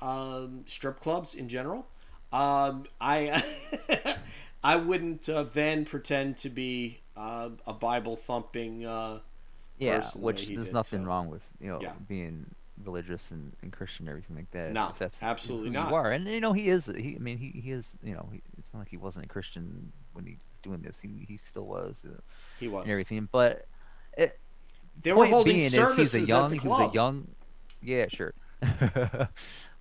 [0.00, 1.86] um, strip clubs in general,
[2.32, 3.42] um, I
[4.64, 8.84] I wouldn't uh, then pretend to be uh, a Bible thumping.
[8.86, 9.20] Uh,
[9.78, 11.92] yeah, which there's did, nothing so- wrong with you know Yeah.
[12.08, 12.46] being
[12.84, 14.72] religious and, and Christian and everything like that.
[14.72, 15.90] No, that's absolutely not.
[15.90, 16.86] You are, and you know he is.
[16.86, 17.88] He, I mean, he, he is.
[18.02, 20.98] You know, he, it's not like he wasn't a Christian when he was doing this.
[21.00, 22.10] He he still was uh,
[22.58, 22.84] he was.
[22.84, 23.28] and everything.
[23.30, 23.66] But
[24.16, 24.38] it,
[25.02, 27.28] They were point holding being is he's a young, at the he was a young,
[27.82, 28.34] yeah, sure.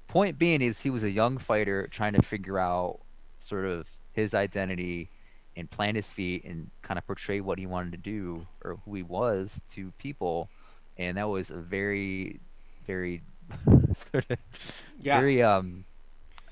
[0.07, 2.99] point being is he was a young fighter trying to figure out
[3.39, 5.09] sort of his identity
[5.55, 8.93] and plant his feet and kind of portray what he wanted to do or who
[8.95, 10.49] he was to people,
[10.97, 12.39] and that was a very,
[12.85, 13.21] very
[13.95, 14.37] sort of
[15.01, 15.19] Yeah.
[15.19, 15.83] very um,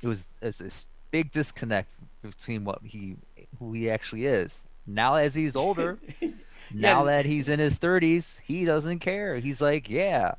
[0.01, 1.89] it was it's this big disconnect
[2.21, 3.15] between what he
[3.59, 4.59] who he actually is.
[4.87, 5.97] Now as he's older,
[6.73, 9.35] now that he's in his 30s, he doesn't care.
[9.37, 10.35] He's like, yeah,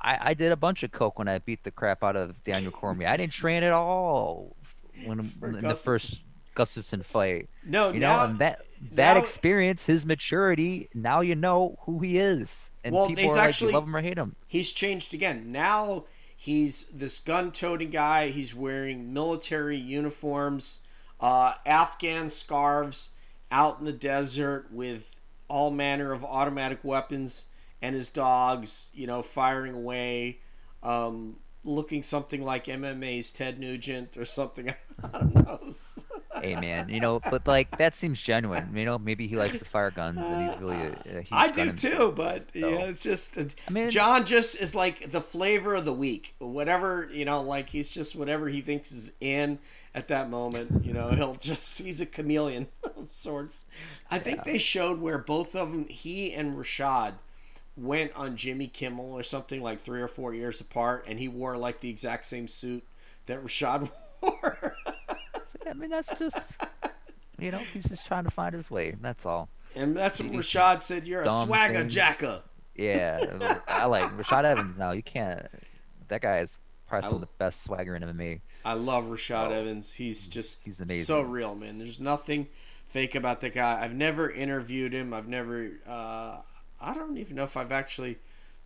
[0.00, 2.70] I, I did a bunch of coke when I beat the crap out of Daniel
[2.72, 3.08] Cormier.
[3.08, 4.54] I didn't train at all
[5.04, 6.20] when, in the first
[6.56, 7.48] Gustafsson fight.
[7.64, 8.60] no, You now, know, and that
[8.92, 13.32] that now- experience, his maturity, now you know who he is, and Well, people he's
[13.32, 14.36] are like, actually- you love him or hate him.
[14.46, 15.50] he's changed again.
[15.50, 16.04] Now
[16.36, 18.28] he's this gun-toting guy.
[18.30, 20.78] He's wearing military uniforms,
[21.20, 23.10] uh, Afghan scarves,
[23.50, 25.14] out in the desert with
[25.48, 27.46] all manner of automatic weapons,
[27.80, 30.40] and his dogs, you know, firing away.
[30.82, 34.70] Um, looking something like MMA's Ted Nugent or something.
[35.04, 35.74] I don't know.
[36.42, 38.76] Hey man, you know, but like that seems genuine.
[38.76, 41.72] You know, maybe he likes the fire guns and he's really a, a I do
[41.72, 45.84] too, but So- yeah, it's just I mean- Jon just is like the flavor of
[45.84, 46.34] the week.
[46.38, 49.58] Whatever you know, like he's just whatever he thinks is in
[49.94, 50.84] at that moment.
[50.84, 53.64] You know, he'll just he's a chameleon of sorts.
[54.10, 57.14] I think they showed where both of them, he and Rashad,
[57.76, 61.56] went on Jimmy Kimmel or something like three or four years apart, and he wore
[61.56, 62.84] like the exact same suit
[63.26, 63.90] that Rashad
[64.22, 64.76] wore.
[65.70, 66.38] I mean, that's just,
[67.38, 68.94] you know, he's just trying to find his way.
[69.00, 69.48] That's all.
[69.76, 71.06] and that's what Rashad said.
[71.06, 71.94] You're a Dumb swagger things.
[71.94, 72.42] jacker.
[72.74, 74.92] Yeah, I like Rashad Evans now.
[74.92, 75.46] You can't.
[76.08, 78.40] That guy is probably some of the best swagger in MMA.
[78.64, 79.94] I love Rashad Oh, Evans.
[79.94, 81.04] He's just he's amazing.
[81.04, 81.78] so real, man.
[81.78, 82.46] There's nothing
[82.86, 83.82] fake about the guy.
[83.82, 85.12] I've never interviewed him.
[85.12, 85.70] I've never.
[85.86, 86.40] Uh,
[86.80, 88.18] I don't even know if I've actually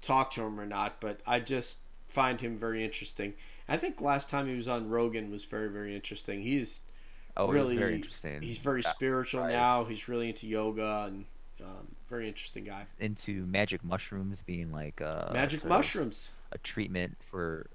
[0.02, 3.32] talked to him or not, but I just find him very interesting.
[3.68, 6.42] I think last time he was on Rogan was very, very interesting.
[6.42, 6.82] He's
[7.36, 8.42] Oh, really very interesting.
[8.42, 9.52] He's very Uh, spiritual right.
[9.52, 9.84] now.
[9.84, 11.24] He's really into yoga and
[11.62, 12.84] um, very interesting guy.
[12.98, 16.32] into magic mushrooms being like uh, Magic mushrooms.
[16.52, 17.66] a treatment for,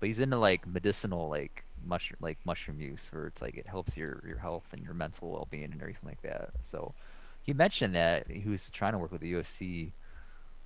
[0.00, 3.96] but he's into like medicinal like mushroom like mushroom use where it's like it helps
[3.96, 6.50] your your health and your mental well being and everything like that.
[6.70, 6.94] So
[7.42, 9.92] he mentioned that he was trying to work with the UFC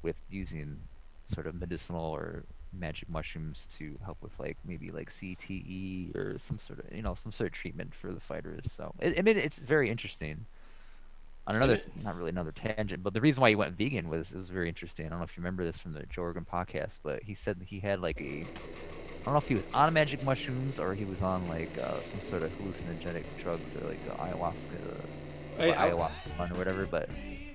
[0.02, 0.78] with using
[1.34, 6.58] sort of medicinal or magic mushrooms to help with like maybe like CTE or some
[6.58, 8.64] sort of you know some sort of treatment for the fighters.
[8.76, 10.46] So I I mean it's very interesting.
[11.46, 14.30] On another, it- not really another tangent, but the reason why he went vegan was
[14.30, 15.06] it was very interesting.
[15.06, 17.58] I don't know if you remember this from the Joe Rogan podcast, but he said
[17.60, 20.94] that he had like a, I don't know if he was on magic mushrooms or
[20.94, 25.00] he was on like uh, some sort of hallucinogenic drugs or like the ayahuasca,
[25.58, 26.86] I- ayahuasca one or whatever.
[26.86, 27.08] But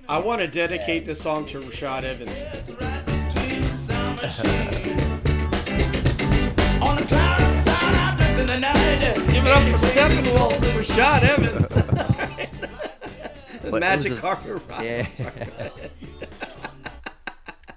[0.08, 3.25] I want to dedicate this song to Rashad Evans.
[4.26, 4.34] Give
[9.46, 11.68] it up for Steppenwolf, Rashad Evans.
[13.62, 14.84] the But it magic was a- carpet ride.
[14.84, 15.08] yeah.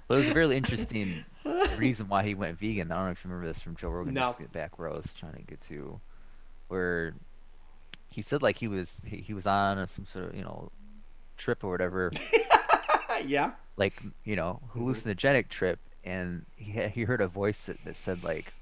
[0.07, 1.23] but it was a really interesting
[1.77, 2.91] reason why he went vegan.
[2.91, 4.15] I don't know if you remember this from Joe Rogan.
[4.15, 4.35] No.
[4.39, 6.01] Get back where I was trying to get to,
[6.69, 7.13] where
[8.09, 10.71] he said like he was he, he was on some sort of you know
[11.38, 12.09] trip or whatever.
[13.23, 13.51] yeah.
[13.77, 14.89] like you know mm-hmm.
[14.89, 15.79] hallucinogenic trip
[16.10, 18.54] and he he heard a voice that, that said like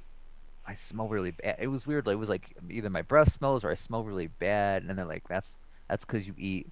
[0.68, 1.58] I smell really bad.
[1.60, 2.06] It was weird.
[2.08, 5.06] Like, it was like either my breath smells or I smell really bad, and they're
[5.06, 5.56] like, "That's
[5.90, 6.70] that's because you eat,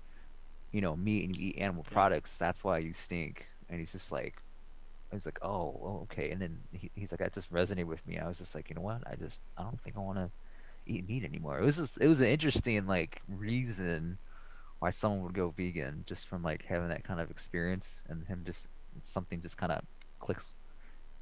[0.71, 2.35] you know, meat and you eat animal products.
[2.37, 4.41] That's why you stink." And he's just like,
[5.11, 8.05] I was like, "Oh, oh, okay." And then he, he's like, "That just resonated with
[8.07, 9.03] me." I was just like, "You know what?
[9.07, 10.29] I just I don't think I want to
[10.87, 14.17] eat meat anymore." It was just it was an interesting like reason
[14.79, 18.43] why someone would go vegan just from like having that kind of experience and him
[18.45, 18.67] just
[19.03, 19.81] something just kind of
[20.19, 20.51] clicks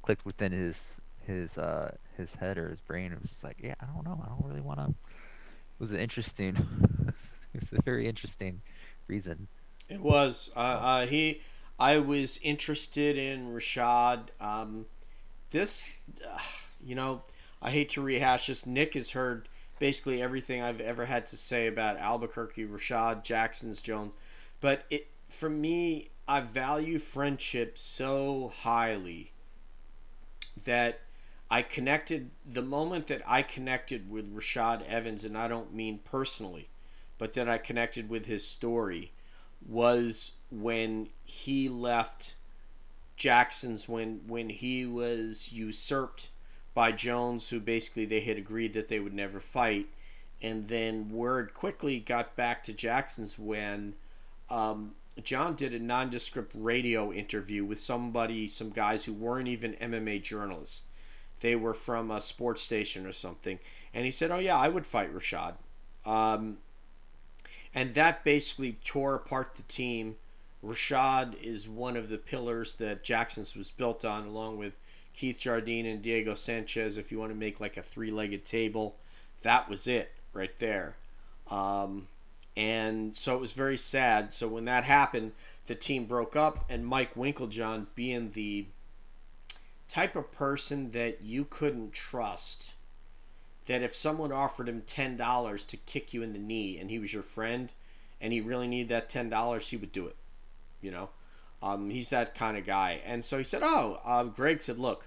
[0.04, 0.90] clicked within his
[1.26, 4.22] his uh his head or his brain it was just like yeah i don't know
[4.24, 6.54] i don't really want to it was an interesting
[7.54, 8.60] it was a very interesting
[9.08, 9.48] reason
[9.88, 10.50] It was.
[10.56, 11.42] Uh, uh, he.
[11.78, 14.28] I was interested in Rashad.
[14.40, 14.86] Um,
[15.50, 15.90] this,
[16.26, 16.38] uh,
[16.82, 17.22] you know,
[17.60, 18.64] I hate to rehash this.
[18.64, 24.14] Nick has heard basically everything I've ever had to say about Albuquerque, Rashad, Jackson's Jones,
[24.60, 29.33] but it for me, I value friendship so highly
[30.64, 31.00] that
[31.50, 36.68] I connected the moment that I connected with Rashad Evans, and I don't mean personally,
[37.18, 39.12] but that I connected with his story
[39.66, 42.34] was when he left
[43.16, 46.30] Jackson's when when he was usurped
[46.74, 49.86] by Jones, who basically they had agreed that they would never fight,
[50.42, 53.94] and then word quickly got back to Jackson's when
[54.50, 60.22] um, Jon did a nondescript radio interview with somebody, some guys who weren't even MMA
[60.22, 60.84] journalists.
[61.40, 63.58] They were from a sports station or something,
[63.92, 65.54] and he said, "Oh yeah, I would fight Rashad."
[66.04, 66.58] Um,
[67.74, 70.16] and that basically tore apart the team.
[70.64, 74.74] Rashad is one of the pillars that Jackson's was built on, along with
[75.12, 76.96] Keith Jardine and Diego Sanchez.
[76.96, 78.96] If you want to make like a three-legged table,
[79.42, 80.96] that was it right there.
[81.50, 82.08] Um,
[82.56, 84.32] and so it was very sad.
[84.32, 85.32] So when that happened,
[85.66, 88.66] the team broke up, and Mike Winkeljohn, being the
[89.88, 92.74] type of person that you couldn't trust,
[93.66, 96.98] that if someone offered him ten dollars to kick you in the knee, and he
[96.98, 97.72] was your friend,
[98.20, 100.16] and he really needed that ten dollars, he would do it.
[100.80, 101.08] You know,
[101.62, 103.00] um, he's that kind of guy.
[103.04, 105.06] And so he said, "Oh, uh, Greg said, look,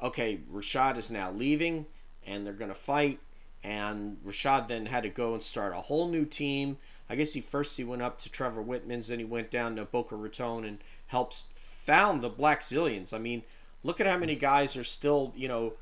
[0.00, 1.86] okay, Rashad is now leaving,
[2.24, 3.18] and they're gonna fight."
[3.62, 6.78] And Rashad then had to go and start a whole new team.
[7.10, 9.84] I guess he first he went up to Trevor Wittman's, then he went down to
[9.84, 13.12] Boca Raton and helps found the Blackzilians.
[13.12, 13.42] I mean,
[13.82, 15.72] look at how many guys are still, you know,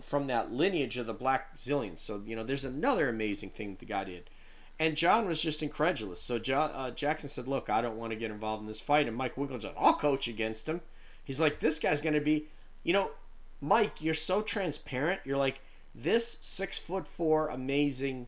[0.00, 1.98] from that lineage of the Blackzilians.
[1.98, 4.30] So you know, there's another amazing thing the guy did.
[4.78, 6.20] And John was just incredulous.
[6.20, 9.06] So John, uh, Jackson said, "Look, I don't want to get involved in this fight."
[9.06, 10.80] And Mike Winkeljohn, "I'll coach against him."
[11.22, 12.48] He's like, "This guy's going to be,
[12.82, 13.12] you know,
[13.60, 15.20] Mike, you're so transparent.
[15.24, 15.60] You're like
[15.94, 18.26] this six foot four amazing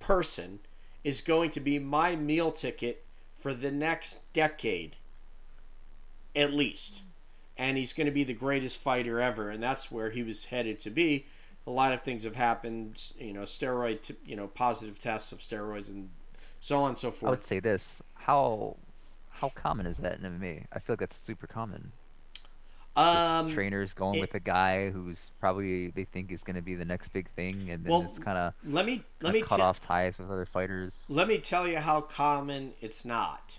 [0.00, 0.60] person
[1.04, 4.96] is going to be my meal ticket for the next decade,
[6.34, 7.02] at least."
[7.56, 10.78] And he's going to be the greatest fighter ever, and that's where he was headed
[10.80, 11.26] to be
[11.68, 13.12] a lot of things have happened.
[13.18, 16.08] You know, steroid, t- you know, positive tests of steroids and
[16.60, 17.28] so on and so forth.
[17.28, 18.76] I would say this: how
[19.30, 20.64] how common is that in MMA?
[20.72, 21.92] I feel like that's super common.
[22.98, 26.74] Um, Trainers going it- with a guy who's probably they think is going to be
[26.74, 29.56] the next big thing, and then Well, just kind of let me let me cut
[29.58, 30.92] te- off ties with other fighters.
[31.08, 33.58] let me tell you how common it's not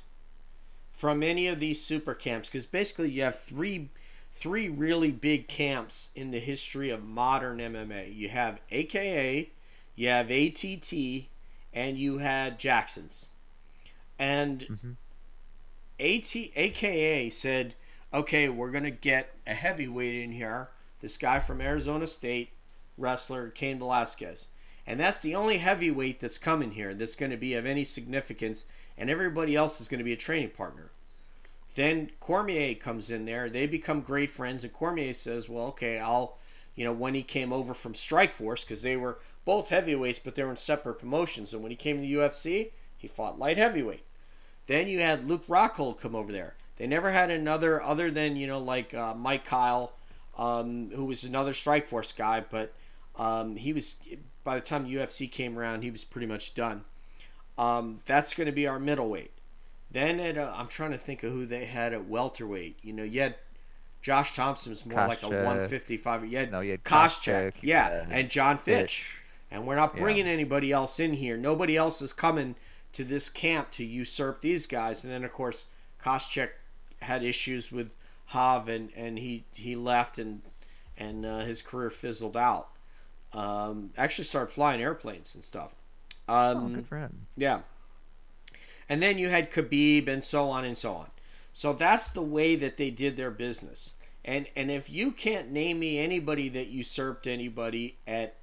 [0.92, 3.90] from any of these super camps because basically you have three
[4.34, 8.14] three really big camps in the history of modern MMA.
[8.14, 9.50] You have AKA,
[9.96, 11.30] you have ATT,
[11.74, 13.30] and you had Jackson's.
[14.20, 14.96] And Mhm.
[16.00, 17.76] AT, AKA said,
[18.14, 20.70] okay, we're going to get a heavyweight in here.
[21.02, 22.52] This guy from Arizona State,
[22.98, 24.48] wrestler, Cain Velasquez.
[24.86, 28.66] And that's the only heavyweight that's coming here that's going to be of any significance,
[28.98, 30.92] and everybody else is going to be a training partner.
[31.76, 33.50] Then Cormier comes in there.
[33.50, 36.40] They become great friends, and Cormier says, "Well, okay, I'll,
[36.76, 40.44] you know, when he came over from Strikeforce, because they were both heavyweights, but they
[40.44, 41.54] were in separate promotions.
[41.54, 44.06] And when he came to the UFC, he fought light heavyweight.
[44.68, 46.56] Then you had Luke Rockhold come over there.
[46.80, 49.92] They never had another other than you know like uh, Mike Kyle,
[50.38, 52.74] um, who was another Strikeforce guy, but
[53.18, 53.98] um, he was
[54.44, 56.86] by the time UFC came around, he was pretty much done.
[57.58, 59.32] Um, that's going to be our middleweight.
[59.92, 62.78] Then at uh, I'm trying to think of who they had at welterweight.
[62.82, 63.36] You know, you had
[64.02, 66.32] Josh Thomson was more like a 155.
[66.32, 68.06] You had No, you had Koscheck, Koscheck, yeah, yeah.
[68.10, 69.00] and John Fitch.
[69.00, 69.06] Fitch.
[69.52, 70.02] And we're not Yeah.
[70.02, 71.36] bringing anybody else in here.
[71.36, 72.56] Nobody else is coming
[72.94, 75.04] to this camp to usurp these guys.
[75.04, 75.66] And then of course
[76.02, 76.52] Koscheck
[77.02, 77.92] had issues with
[78.28, 80.42] Hav, and, and he he left and
[80.98, 82.70] and uh, his career fizzled out.
[83.34, 85.76] Um, actually started flying airplanes and stuff.
[86.28, 87.28] Oh, Um, good for him.
[87.38, 87.62] yeah.
[88.88, 91.08] And then you had Khabib and so on and so on.
[91.54, 93.94] So that's the way that they did their business.
[94.26, 98.36] And and if you can't name me anybody that usurped anybody at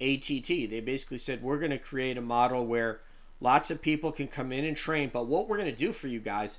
[0.00, 3.00] ATT, they basically said we're going to create a model where
[3.40, 6.06] lots of people can come in and train, but what we're going to do for
[6.08, 6.58] you guys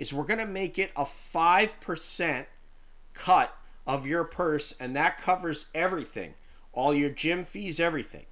[0.00, 2.46] is we're going to make it a 5%
[3.12, 3.54] cut
[3.86, 6.34] of your purse and that covers everything.
[6.72, 8.24] All your gym fees, everything.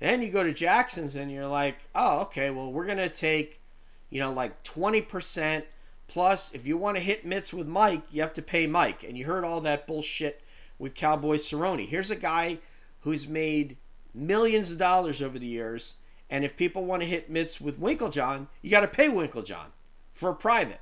[0.00, 3.62] Then you go to Jackson's and you're like, oh, okay, well, we're going to take,
[4.10, 5.64] you know, like 20%
[6.08, 9.02] plus if you want to hit mitts with Mike, you have to pay Mike.
[9.02, 10.42] And you heard all that bullshit
[10.78, 11.86] with Cowboy Cerrone.
[11.86, 12.58] Here's a guy
[13.00, 13.78] who's made
[14.12, 15.94] millions of dollars over the years.
[16.28, 19.70] And if people want to hit mitts with Winkeljohn, you got to pay Winkeljohn
[20.12, 20.80] for a private.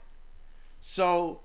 [0.89, 1.41] So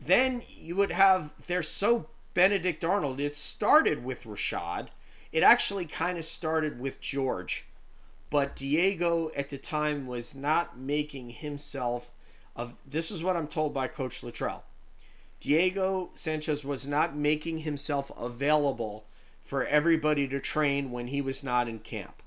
[0.00, 3.20] then you would have, they're so Benedict Arnold.
[3.20, 4.88] It started with Rashad.
[5.30, 7.66] It actually kind of started with George.
[8.30, 12.12] But Diego at the time was not making himself
[12.56, 14.64] of this is what I'm told by Coach Luttrell.
[15.38, 19.04] Diego Sanchez was not making himself available
[19.42, 22.22] for everybody to train when he was not in camp.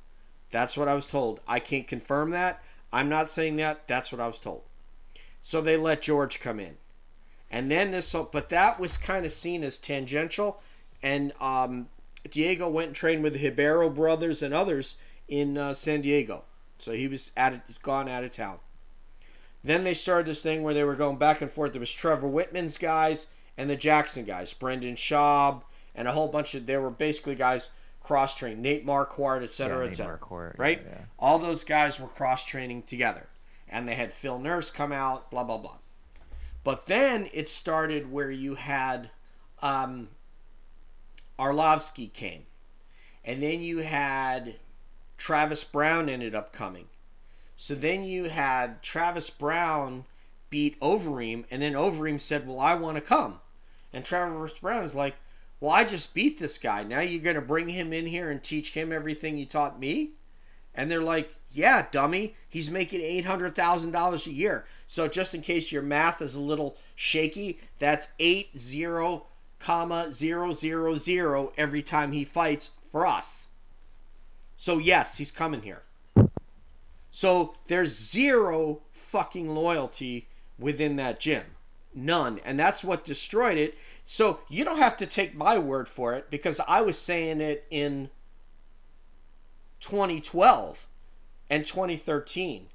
[0.51, 1.39] That's what I was told.
[1.47, 2.61] I can't confirm that.
[2.93, 3.87] I'm not saying that.
[3.87, 4.61] That's what I was told.
[5.41, 6.77] So they let George come in.
[7.49, 10.61] And then this, but that was kind of seen as tangential.
[11.03, 11.87] And um,
[12.29, 14.95] Diego went and trained with the Ribeiro brothers and others
[15.27, 16.43] in uh, San Diego.
[16.77, 18.59] So he was out of, gone out of town.
[19.63, 21.73] Then they started this thing where they were going back and forth.
[21.73, 23.27] There was Trevor Wittman's guys
[23.57, 25.63] and the Jackson guys, Brendan Schaub,
[25.93, 26.65] and a whole bunch of.
[26.65, 27.69] They were basically guys
[28.01, 30.17] cross trained, Nate Marquardt, et cetera, Yeah, et cetera.
[30.17, 30.81] Marquardt, yeah, right?
[30.83, 30.97] yeah.
[31.19, 33.27] All those guys were cross training together,
[33.71, 35.77] and they had Phil Nurse come out, blah blah blah.
[36.63, 39.09] But then it started where you had
[39.61, 40.09] um,
[41.39, 42.43] Arlovsky came,
[43.23, 44.59] and then you had
[45.17, 46.87] Travis Browne ended up coming.
[47.55, 50.05] So then you had Travis Browne
[50.49, 53.39] beat Overeem, and then Overeem said, "Well, I want to come,"
[53.93, 55.15] and Travis Browne is like,
[55.59, 56.83] "Well, I just beat this guy.
[56.83, 60.11] Now you're going to bring him in here and teach him everything you taught me?"
[60.75, 62.35] And they're like, "Yeah, dummy.
[62.49, 64.65] He's making eight hundred thousand dollars a year.
[64.87, 69.27] So just in case your math is a little shaky, that's eight zero
[69.59, 73.47] comma zero zero zero every time he fights for us.
[74.57, 75.83] So yes, he's coming here.
[77.09, 80.27] So there's zero fucking loyalty
[80.57, 81.43] within that gym.
[81.93, 82.39] None.
[82.45, 83.75] And that's what destroyed it.
[84.05, 87.65] So you don't have to take my word for it because I was saying it
[87.69, 88.09] in
[89.81, 90.87] 2012
[91.51, 92.67] and 2013.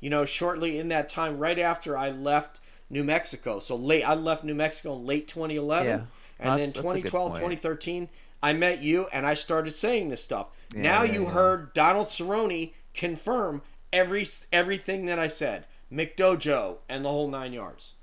[0.00, 2.60] You know, shortly in that time, right after I left
[2.90, 3.60] New Mexico.
[3.60, 5.86] So late, I left New Mexico in late 2011.
[5.86, 6.04] Yeah.
[6.38, 8.10] And then that's 2012, 2013,
[8.42, 10.48] I met you and I started saying this stuff.
[10.74, 15.64] Yeah, now yeah, you heard Donald Cerrone confirm every everything that I said.
[15.90, 17.94] McDojo and the whole nine yards.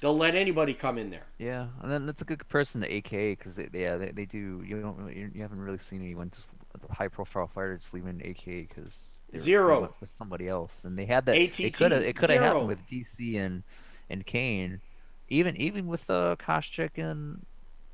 [0.00, 1.26] They'll let anybody come in there.
[1.38, 4.62] Yeah, and then that's a good comparison to AKA because they, yeah, they, they do.
[4.64, 6.50] You don't really, you haven't really seen anyone just
[6.90, 8.92] high profile fighter just leaving AKA because
[9.36, 9.94] Zero.
[10.00, 11.36] with somebody else, and they had that.
[11.36, 13.62] ATT, it could have it could have happened with DC and
[14.08, 14.80] and Cain,
[15.28, 17.44] even even with uh, Koscheck and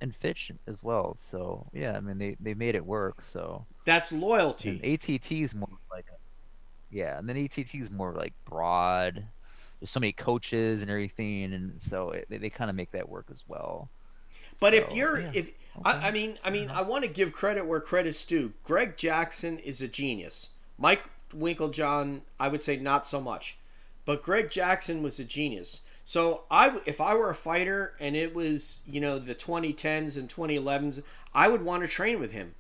[0.01, 1.17] and Fitch as well.
[1.31, 3.23] So yeah, I mean they they made it work.
[3.33, 4.81] So That's loyalty.
[4.85, 6.17] ATT is more like a,
[6.95, 9.25] yeah, and then ATT is more like broad.
[9.81, 13.09] There's so many coaches and everything, and so it, they, they kind of make that
[13.09, 13.89] work as well.
[14.61, 15.31] But if you're yeah.
[15.35, 15.51] if
[15.85, 18.53] I, I mean I mean I want to give credit where credit's due.
[18.63, 20.51] Greg Jackson is a genius.
[20.79, 21.03] Mike
[21.37, 23.59] Winkeljohn, I would say not so much,
[24.05, 25.81] but Greg Jackson was a genius.
[26.05, 30.29] So I, if I were a fighter and it was you know the 2010s and
[30.29, 31.03] 2011s,
[31.35, 32.55] I would want to train with him.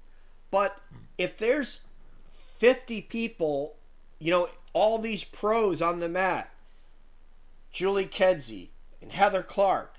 [0.50, 0.80] But
[1.18, 1.80] if there's
[2.32, 3.74] 50 people,
[4.18, 6.50] you know, all these pros on the mat,
[7.70, 8.70] Julie Kedzie
[9.02, 9.96] and Heather Clark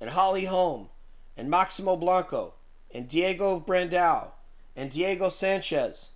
[0.00, 0.90] and Holly Holm
[1.36, 2.54] and Maximo Blanco
[2.94, 4.28] and Diego Brandao
[4.76, 6.10] and Diego Sanchez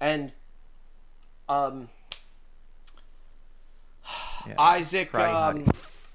[0.00, 0.32] and
[1.48, 1.88] um,
[4.46, 4.54] Yeah.
[4.58, 5.64] Isaac um,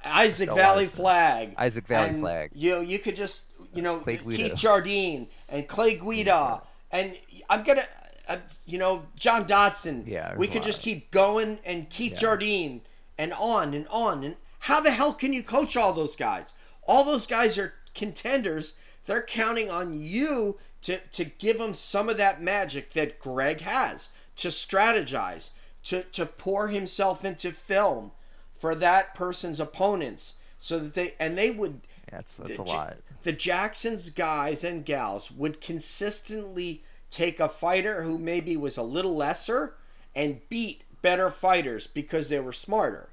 [0.03, 0.85] Isaac Valley.
[0.85, 1.53] Flag.
[1.57, 2.51] Isaac Valley and, Flag.
[2.53, 6.61] You know, you could just you know Keith Jardine and Clay Guida
[6.91, 7.17] and
[7.49, 7.83] I'm gonna
[8.27, 10.03] uh, you know John Dodson.
[10.07, 12.19] Yeah, we could just keep going and Keith Yeah.
[12.19, 12.81] Jardine
[13.17, 16.53] and on and on and how the hell can you coach all those guys?
[16.87, 18.73] All those guys are contenders.
[19.05, 24.09] They're counting on you to to give them some of that magic that Greg has
[24.37, 25.51] to strategize,
[25.83, 28.11] to to pour himself into film
[28.53, 31.81] for that person's opponents, so that they and they would.
[32.09, 32.97] Yeah, that's, that's a the Ja- lot.
[33.23, 39.15] The Jacksons guys and gals would consistently take a fighter who maybe was a little
[39.15, 39.75] lesser
[40.15, 43.09] and beat better fighters because they were smarter.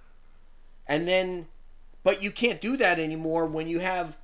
[0.86, 1.48] And then,
[2.02, 4.18] but you can't do that anymore when you have.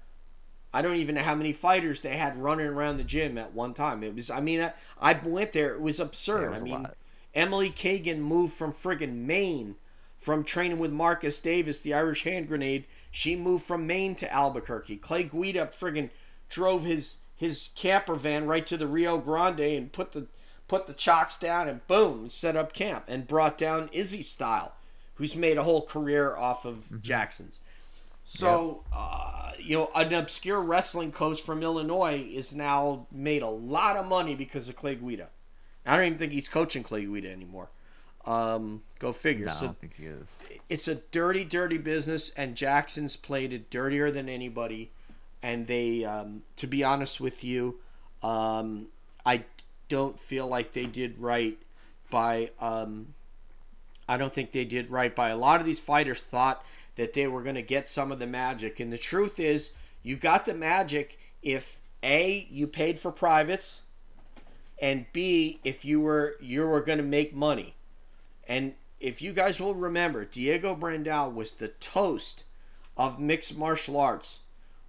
[0.72, 3.74] I don't even know how many fighters they had running around the gym at one
[3.74, 4.02] time.
[4.02, 5.74] It was, I mean, I, I went there.
[5.74, 6.42] It was absurd.
[6.42, 6.96] Yeah, it was I mean, lot.
[7.34, 9.76] Emily Kagan moved from friggin' Maine
[10.16, 12.84] from training with Marcus Davis, the Irish hand grenade.
[13.10, 14.96] She moved from Maine to Albuquerque.
[14.96, 16.10] Clay Guida friggin'
[16.48, 20.26] drove his his camper van right to the Rio Grande and put the
[20.68, 24.74] put the chocks down and boom, set up camp and brought down Izzy Style,
[25.14, 27.00] who's made a whole career off of Mm-hmm.
[27.00, 27.60] Jackson's.
[28.32, 33.96] So, uh, you know, an obscure wrestling coach from Illinois is now made a lot
[33.96, 35.28] of money because of Clay Guida.
[35.84, 37.70] I don't even think he's coaching Clay Guida anymore.
[38.24, 39.46] Um, go figure.
[39.46, 40.26] No, I don't think he is.
[40.68, 44.92] it's a dirty, dirty business, and Jackson's played it dirtier than anybody.
[45.42, 47.80] And they, um, to be honest with you,
[48.22, 48.88] um,
[49.26, 49.44] I
[49.88, 51.58] don't feel like they did right
[52.10, 52.50] by.
[52.60, 53.14] Um,
[54.08, 56.64] I don't think they did right by a lot of these fighters thought
[56.96, 59.72] that they were going to get some of the magic, and the truth is,
[60.02, 63.82] you got the magic if a you paid for privates,
[64.80, 67.74] and b if you were you were going to make money.
[68.48, 72.44] And if you guys will remember, Diego Brandao was the toast
[72.96, 74.40] of mixed martial arts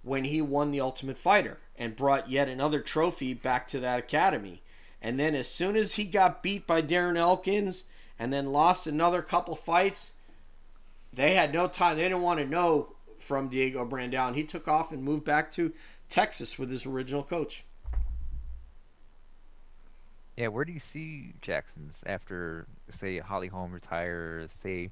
[0.02, 4.62] when he won the Ultimate Fighter and brought yet another trophy back to that academy.
[5.00, 7.84] And then as soon as he got beat by Darren Elkins
[8.18, 10.12] and then lost another couple fights,
[11.12, 11.96] they had no time.
[11.96, 14.34] They didn't want to know from Diego Brandao.
[14.34, 15.72] He took off and moved back to
[16.08, 17.64] Texas with his original coach.
[20.36, 24.90] Yeah, where do you see Jackson's after, say, Holly Holm retires, say,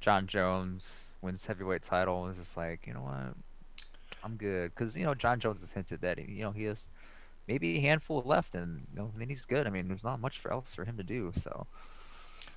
[0.00, 0.82] Jon Jones
[1.22, 3.34] wins heavyweight title, is just like, you know what,
[4.24, 6.82] I'm good, because you know Jon Jones has hinted that you know he has
[7.48, 9.66] maybe a handful left, and you know then he's good.
[9.66, 11.32] I mean, there's not much else for him to do.
[11.42, 11.66] So,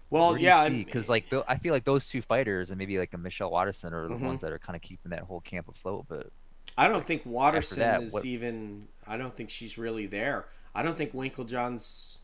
[0.09, 3.51] Well, yeah, because like I feel like those two fighters and maybe like a Michelle
[3.51, 4.21] Waterson are the Mhm.
[4.21, 6.05] ones that are kind of keeping that whole camp afloat.
[6.07, 6.31] But
[6.77, 8.87] I don't think Waterson that, is what- even.
[9.07, 10.47] I don't think she's really there.
[10.73, 12.19] I don't think Winkeljohn's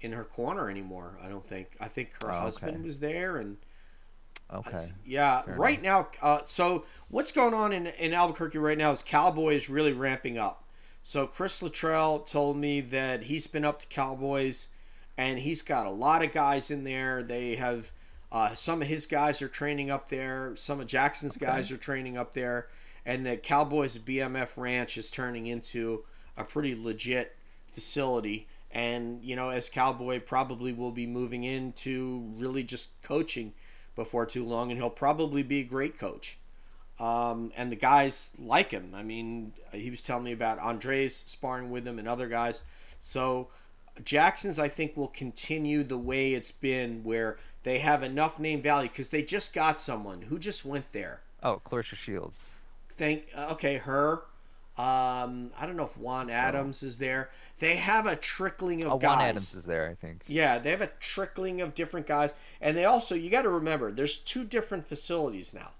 [0.00, 1.18] in her corner anymore.
[1.22, 1.76] I don't think.
[1.80, 2.82] I think her Oh, husband okay.
[2.84, 3.58] was there, and
[4.52, 6.08] okay, yeah, Fair right now.
[6.20, 10.36] Uh, so what's going on in in Albuquerque right now is Cowboy is really ramping
[10.38, 10.64] up.
[11.04, 14.68] So Chris Luttrell told me that he's been up to Cowboys,
[15.16, 17.22] and he's got a lot of guys in there.
[17.22, 17.92] They have
[18.30, 20.56] Uh, some of his guys are training up there.
[20.56, 22.66] Some of Jackson's guys are training up there,
[23.04, 26.04] and the Cowboys BMF Ranch is turning into
[26.34, 27.36] a pretty legit
[27.68, 28.48] facility.
[28.70, 33.52] And you know, as Cowboy probably will be moving into really just coaching
[33.94, 36.38] before too long, and he'll probably be a great coach.
[36.98, 38.94] Um, and the guys like him.
[38.94, 42.62] I mean, he was telling me about Andres sparring with him and other guys.
[42.98, 43.48] So
[44.04, 48.88] Jackson's, I think, will continue the way it's been, where they have enough name value
[48.88, 51.22] because they just got someone who just went there.
[51.42, 52.38] Oh, Claressa Shields.
[52.88, 54.22] Think, uh, okay, her.
[54.78, 57.28] Um, I don't know if Juan Adams is there.
[57.58, 59.08] They have a trickling of Oh, guys.
[59.08, 60.22] Juan Adams is there, I think.
[60.26, 62.32] Yeah, they have a trickling of different guys.
[62.60, 65.72] And they also, you got to remember, there's two different facilities now.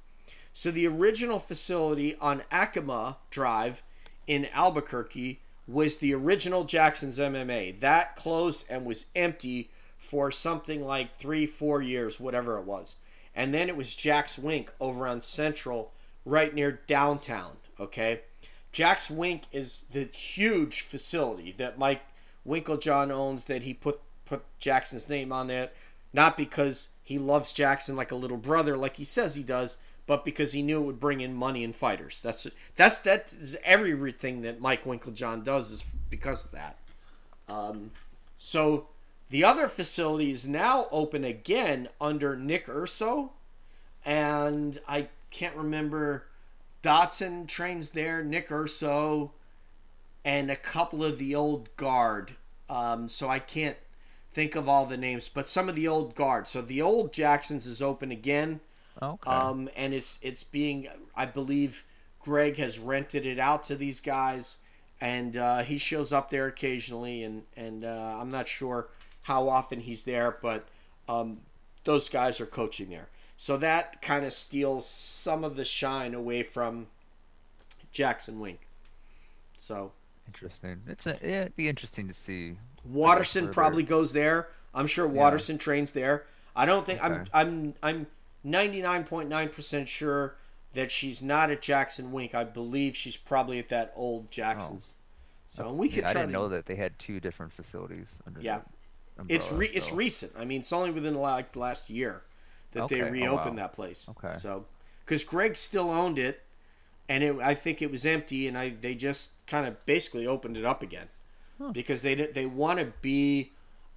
[0.52, 3.82] So the original facility on Acoma Drive
[4.26, 7.78] in Albuquerque was the original Jackson's MMA.
[7.80, 12.96] That closed and was empty for something like three, four years, whatever it was.
[13.34, 15.92] And then it was Jack's Wink over on Central,
[16.24, 17.56] right near downtown.
[17.80, 18.22] Okay.
[18.72, 22.02] Jack's Wink is the huge facility that Mike
[22.46, 25.74] Winkeljohn owns that he put put Jackson's name on that,
[26.12, 30.24] not because he loves Jackson like a little brother, like he says he does, but
[30.24, 32.20] because he knew it would bring in money and fighters.
[32.22, 32.46] That's
[32.76, 36.78] that's that is everything that Mike Winkeljohn does is because of that.
[37.48, 37.92] Um,
[38.38, 38.88] so
[39.30, 43.32] the other facility is now open again under Nick Urso,
[44.04, 46.26] and I can't remember.
[46.82, 48.24] Dodson trains there.
[48.24, 49.32] Nick Urso,
[50.24, 52.32] and a couple of the old guard.
[52.68, 53.76] Um, so I can't
[54.32, 56.48] think of all the names, but some of the old guard.
[56.48, 58.60] So the old Jacksons is open again.
[59.00, 59.30] Okay.
[59.30, 61.84] Um, and it's it's being, I believe,
[62.20, 64.58] Greg has rented it out to these guys,
[65.00, 68.88] and uh, he shows up there occasionally, and and uh, I'm not sure
[69.22, 70.68] how often he's there, but
[71.08, 71.38] um,
[71.84, 76.42] those guys are coaching there, so that kind of steals some of the shine away
[76.42, 76.88] from
[77.92, 78.60] Jackson Wink.
[79.58, 79.92] So
[80.26, 80.82] Interesting.
[80.88, 82.56] It's a, yeah, it'd be interesting to see.
[82.84, 83.52] Waterson further.
[83.52, 84.48] probably goes there.
[84.74, 86.24] I'm sure Waterson trains there.
[86.56, 88.06] I don't think I'm I'm I'm
[88.44, 90.36] 99.9% sure
[90.74, 92.34] that she's not at Jackson Wink.
[92.34, 94.94] I believe she's probably at that old Jackson's.
[95.46, 98.14] So and we could Yeah, I didn't to know that they had two different facilities.
[98.26, 98.60] Under Yeah.
[99.16, 100.32] the It's umbrella, re- it's recent.
[100.36, 102.22] I mean, it's only within like the last year
[102.72, 103.08] that they Okay.
[103.08, 103.62] Oh, reopened wow.
[103.64, 104.08] that place.
[104.08, 104.34] Okay.
[104.38, 104.64] So,
[105.04, 106.40] because Greg still owned it,
[107.08, 110.56] and it, I think it was empty, and I they just kind of basically opened
[110.56, 111.08] it up again
[111.72, 113.52] because they they want to be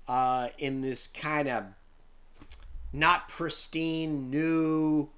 [0.08, 1.64] uh, in this kind of
[2.96, 5.10] not pristine new.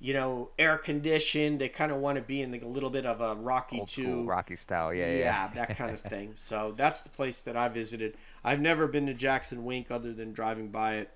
[0.00, 1.60] You know, air conditioned.
[1.60, 3.88] They kind of want to be in the, a little bit of a Rocky old
[3.88, 4.94] Two, Rocky style.
[4.94, 5.18] Yeah, yeah.
[5.18, 6.32] yeah, that kind of thing.
[6.36, 8.16] So that's the place that I visited.
[8.44, 11.10] I've never been to Jackson Wink other than driving by it.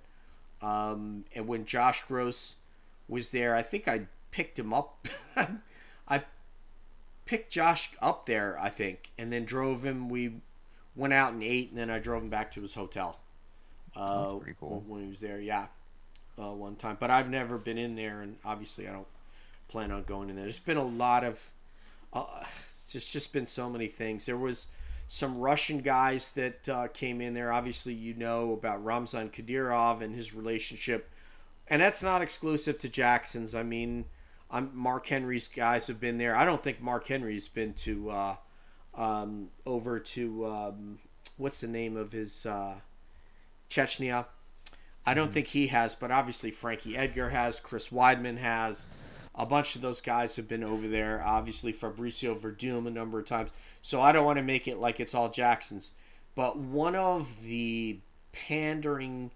[0.60, 2.56] Um, and when Josh Gross
[3.08, 5.06] was there, I think I picked him up.
[6.08, 6.24] I
[7.24, 10.08] picked Josh up there, I think, and then drove him.
[10.08, 10.40] We
[10.96, 13.20] went out and ate, and then I drove him back to his hotel.
[13.94, 14.82] Uh, That's pretty cool.
[14.86, 15.66] When he was there, yeah,
[16.39, 16.97] uh, one time.
[16.99, 19.07] But I've never been in there, and obviously I don't
[19.68, 20.45] plan on going in there.
[20.45, 21.51] There's been a lot of
[22.12, 22.45] uh,
[22.95, 24.26] it's just been so many things.
[24.26, 24.68] There was
[25.09, 27.53] some Russian guys that uh, came in there.
[27.53, 31.11] Obviously, you know about Ramzan Kadyrov and his relationship,
[31.68, 33.55] and that's not exclusive to Jackson's.
[33.55, 34.07] I mean,
[34.51, 36.37] I'm, Mark Henry's guys have been there.
[36.37, 38.37] I don't think Mark Henry's been to uh,
[38.95, 40.99] um, over to um,
[41.37, 42.74] what's the name of his uh,
[43.70, 44.26] Chechnya.
[45.05, 48.86] I don't think he has, but obviously Frankie Edgar has, Chris Weidman has.
[49.34, 51.22] A bunch of those guys have been over there.
[51.24, 53.50] Obviously Fabricio Werdum a number of times.
[53.80, 55.92] So I don't want to make it like it's all Jackson's.
[56.34, 57.98] But one of the
[58.32, 59.30] pandering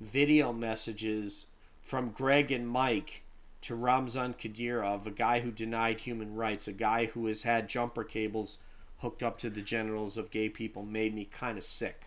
[0.00, 1.46] video messages
[1.80, 3.22] from Greg and Mike
[3.62, 8.04] to Ramzan Kadyrov, a guy who denied human rights, a guy who has had jumper
[8.04, 8.58] cables
[8.98, 12.06] hooked up to the genitals of gay people, made me kind of sick.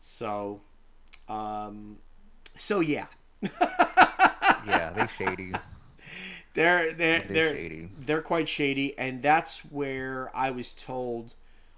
[0.00, 0.60] So,
[1.28, 1.98] um,
[2.56, 3.06] so yeah,
[4.66, 5.52] yeah, they shady.
[6.54, 7.88] they're they're They they're shady.
[7.98, 11.34] they're quite shady, and that's where I was told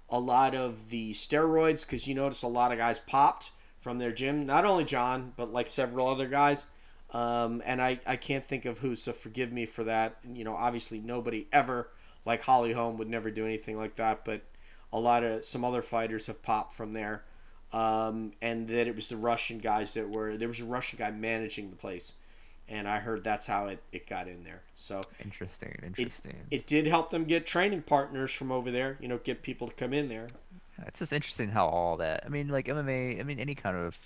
[0.09, 4.11] a lot of the steroids because you notice a lot of guys popped from their
[4.11, 4.45] gym.
[4.45, 6.67] Not only Jon, but like several other guys.
[7.11, 10.17] Um, and I, I can't think of who, so forgive me for that.
[10.33, 11.89] You know, obviously nobody ever
[12.25, 14.41] like Holly Holm would never do anything like that, but
[14.91, 17.23] a lot of some other fighters have popped from there.
[17.73, 21.11] Um, and that it was the Russian guys that were there was a Russian guy
[21.11, 22.13] managing the place,
[22.69, 24.61] and I heard that's how it, it got in there.
[24.73, 25.75] So Interesting.
[25.83, 26.35] it, Interesting.
[26.49, 28.97] it did help them get training partners from over there.
[29.01, 30.27] You know, get people to come in there.
[30.85, 32.23] It's just interesting how all that.
[32.25, 33.19] I mean, like MMA.
[33.19, 33.97] I mean, any kind of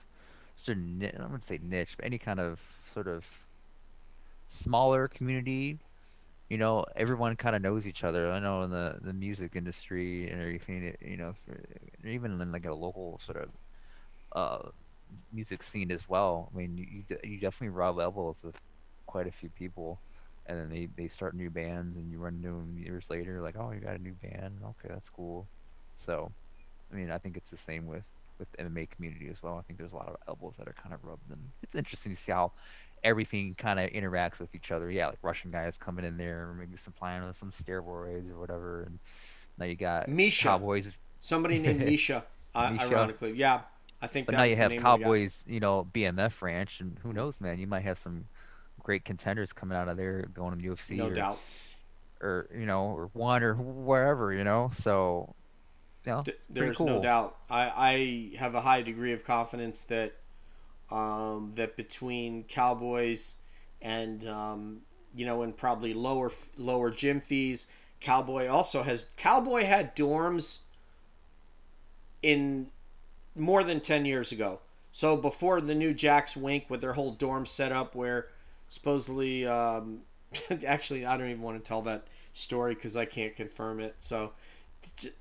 [0.55, 2.59] sort of I wouldn't say niche, but any kind of
[2.93, 3.26] sort of
[4.47, 5.80] smaller community.
[6.51, 8.31] You know, everyone kind of knows each other.
[8.31, 11.63] I know in the the music industry and everything, you know, for,
[12.05, 13.51] even in like a local sort of
[14.35, 14.69] uh,
[15.31, 16.51] music scene as well.
[16.53, 18.55] I mean, you you, definitely rub elbows with
[19.07, 20.03] quite a few people,
[20.47, 23.57] and then they they start new bands, and you run into them years later, like,
[23.57, 24.61] oh, you got a new band.
[24.63, 25.49] Okay, that's cool.
[25.97, 26.33] So,
[26.91, 28.05] I mean, I think it's the same with
[28.39, 29.57] with MMA community as well.
[29.57, 32.15] I think there's a lot of elbows that are kind of rubbed, and it's interesting
[32.15, 32.53] to see how
[33.03, 34.89] everything kind of interacts with each other.
[34.91, 38.99] Yeah, like Russian guys coming in there, maybe supplying with some steroids or whatever, and
[39.57, 40.43] now you got Misha.
[40.49, 40.91] Cowboys.
[41.19, 42.23] Somebody named Misha,
[42.55, 42.83] uh, Misha.
[42.85, 43.33] ironically.
[43.33, 43.61] Yeah,
[44.01, 45.03] I think But that's now you the have name of the guy.
[45.03, 47.57] Cowboys, you know, BMF ranch, and who knows, man?
[47.59, 48.25] You might have some
[48.83, 51.39] great contenders coming out of there going to the UFC No or, doubt.
[52.21, 54.71] or you know, or one or wherever, you know.
[54.75, 55.35] So,
[56.05, 56.87] you know, Th- There's cool.
[56.87, 57.37] no doubt.
[57.49, 60.13] I, I have a high degree of confidence that
[60.91, 63.35] um, that between Cowboys
[63.81, 64.81] and um,
[65.15, 67.67] you know, and probably lower lower gym fees,
[67.99, 70.59] Cowboy also has Cowboy had dorms
[72.21, 72.67] in
[73.35, 74.59] more than 10 years ago.
[74.91, 78.27] So before the new Jack's Wink with their whole dorm setup where
[78.67, 80.01] supposedly um,
[80.65, 83.95] actually I don't even want to tell that story cuz I can't confirm it.
[83.99, 84.33] So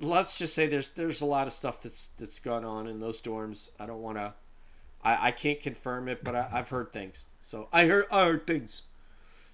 [0.00, 3.22] let's just say there's there's a lot of stuff that's that's gone on in those
[3.22, 3.70] dorms.
[3.78, 4.34] I don't want to
[5.02, 7.26] I, I can't confirm it, but I, I've heard things.
[7.40, 8.82] So I heard I heard things.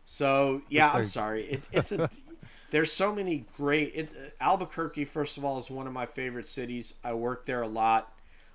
[0.05, 1.45] So yeah, I'm sorry.
[1.45, 2.09] It, it's a
[2.71, 3.93] there's so many great.
[3.95, 6.95] It, Albuquerque, first of all, is one of my favorite cities.
[7.05, 8.13] I work there a lot.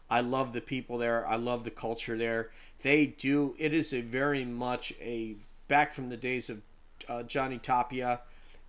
[0.10, 1.26] I love the people there.
[1.26, 2.52] I love the culture there.
[2.82, 3.56] They do.
[3.58, 5.36] It is a very much a
[5.68, 6.62] back from the days of
[7.08, 8.22] uh, Johnny Tapia.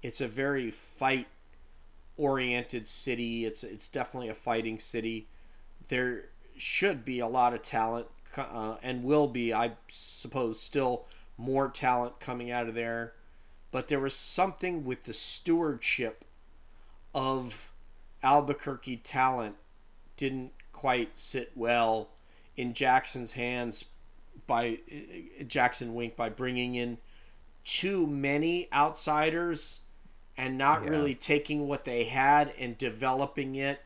[0.03, 1.27] It's a very fight
[2.17, 3.45] oriented city.
[3.45, 5.27] It's it's definitely a fighting city.
[5.89, 11.69] There should be a lot of talent uh, and will be, I suppose, still more
[11.69, 13.15] talent coming out of there.
[13.71, 16.25] But there was something with the stewardship
[17.15, 17.71] of
[18.23, 19.57] Albuquerque talent
[20.17, 22.09] didn't quite sit well
[22.57, 23.85] in Jackson's hands
[24.47, 24.79] by
[25.47, 26.99] Jackson Wink by bringing in
[27.65, 29.81] too many outsiders
[30.37, 30.91] and not Yeah.
[30.91, 33.81] really taking what they had and developing it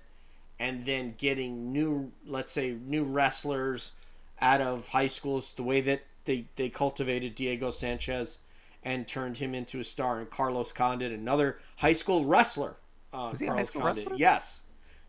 [0.59, 3.93] and then getting new let's say new wrestlers
[4.41, 8.39] out of high schools the way that they, they cultivated Diego Sanchez
[8.83, 12.77] and turned him into a star and Carlos Condit another high school wrestler
[13.13, 14.17] uh, Was he a high Carlos school Condit wrestler?
[14.19, 14.63] yes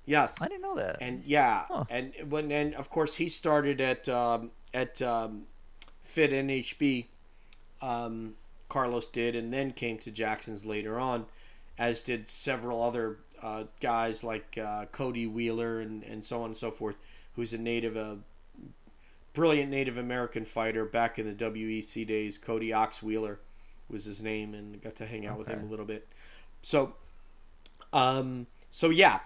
[0.05, 0.97] yes I didn't know that.
[1.01, 1.83] and yeah, Huh.
[1.89, 5.47] and when and of course he started at um, at um,
[6.01, 7.05] Fit NHB.
[7.81, 8.35] Um,
[8.69, 11.25] Carlos did, and then came to Jackson's later on,
[11.77, 16.57] as did several other uh, guys like uh, Cody Wheeler and, and so on and
[16.57, 16.95] so forth,
[17.35, 18.17] who's a native, a
[19.33, 22.37] brilliant Native American fighter back in the WEC days.
[22.37, 23.39] Cody Ox Wheeler
[23.89, 26.07] was his name, and got to hang out with him a little bit.
[26.61, 26.95] So,
[27.93, 29.19] um, so yeah,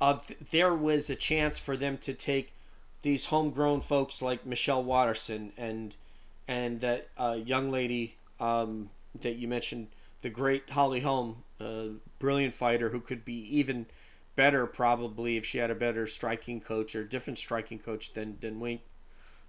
[0.00, 2.52] uh, th- there was a chance for them to take
[3.02, 5.94] these homegrown folks like Michelle Waterson and
[6.46, 8.90] and that uh, young lady um,
[9.22, 9.88] that you mentioned,
[10.22, 11.86] the great Holly Holm, uh,
[12.24, 13.84] brilliant fighter who could be even
[14.34, 18.58] better probably if she had a better striking coach or different striking coach than than
[18.60, 18.80] Wink.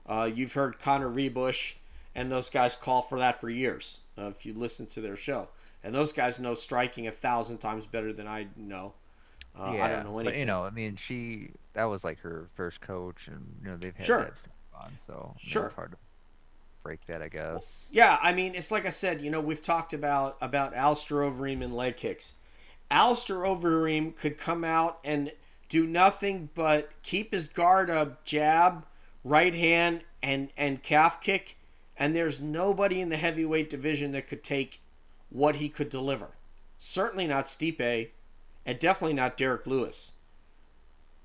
[0.06, 1.76] Uh, you've heard Connor Ruebusch
[2.14, 4.02] and those guys call for that for years.
[4.18, 5.48] Uh, if you listen to their show,
[5.84, 8.94] and those guys know striking a thousand times better than I know.
[9.58, 10.34] Uh, yeah, I don't know anything.
[10.34, 13.78] but you know, I mean, she that was like her first coach, and you know
[13.78, 14.22] they've had Sure.
[14.24, 14.52] that stuff
[14.82, 15.66] on, so you know, Sure.
[15.66, 15.98] it's hard to
[16.84, 17.62] break that, I guess.
[17.90, 19.22] Yeah, I mean, it's like I said.
[19.22, 22.34] You know, we've talked about about Alistair Overeem and leg kicks.
[22.92, 25.32] Alistair Overeem could come out and
[25.70, 28.86] do nothing but keep his guard up, jab,
[29.24, 31.58] right hand, and and calf kick,
[31.98, 34.82] and there's nobody in the heavyweight division that could take
[35.30, 36.30] what he could deliver.
[36.78, 38.10] Certainly not Stipe,
[38.66, 40.14] and definitely not Derrick Lewis.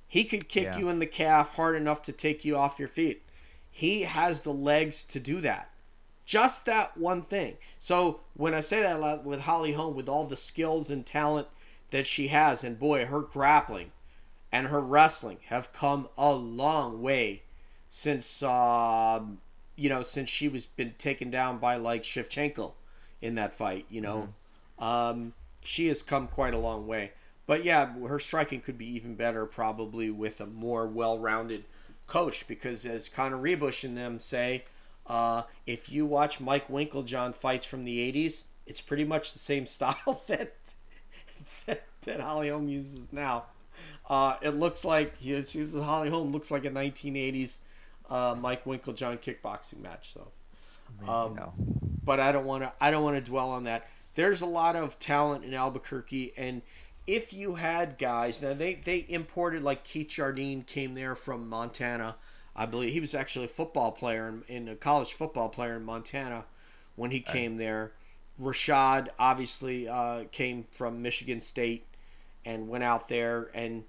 [0.09, 0.79] He could kick Yeah.
[0.79, 3.23] you in the calf hard enough to take you off your feet.
[3.71, 5.71] He has the legs to do that.
[6.31, 7.57] Just that one thing.
[7.81, 11.05] So when I say that a lot with Holly Holm, with all the skills and
[11.05, 11.49] talent
[11.91, 13.91] that she has, and boy, her grappling
[14.53, 17.43] and her wrestling have come a long way
[17.89, 19.41] since um,
[19.75, 22.75] you know since she was been taken down by like Shevchenko
[23.21, 23.87] in that fight.
[23.91, 24.29] You know,
[24.79, 25.33] um,
[25.65, 27.11] she has come quite a long way.
[27.49, 31.65] But yeah, her striking could be even better probably with a more well-rounded
[32.07, 34.63] coach because as Connor Ruebusch and them say,
[35.11, 39.67] uh, if you watch Mike Winkeljohn fights from the '80s, it's pretty much the same
[39.77, 40.55] style that
[41.67, 43.47] that, that Holly Holm uses now.
[44.09, 47.59] Uh, it looks like he, she's Holly Holm looks like a 1980s
[48.09, 50.15] uh, Mike Winkeljohn kickboxing match.
[50.15, 50.29] So,
[51.09, 51.35] Um,
[52.05, 52.73] but I don't want to.
[52.81, 53.89] I don't want to dwell on that.
[54.15, 56.63] There's a lot of talent in Albuquerque, and
[57.07, 62.15] if you had guys now, they they imported like Keith Jardine came there from Montana.
[62.55, 65.85] I believe he was actually a football player in, in a college football player in
[65.85, 66.47] Montana
[66.97, 67.93] when he came there.
[68.41, 71.87] Rashad obviously uh, came from Michigan State
[72.45, 73.85] and went out there, and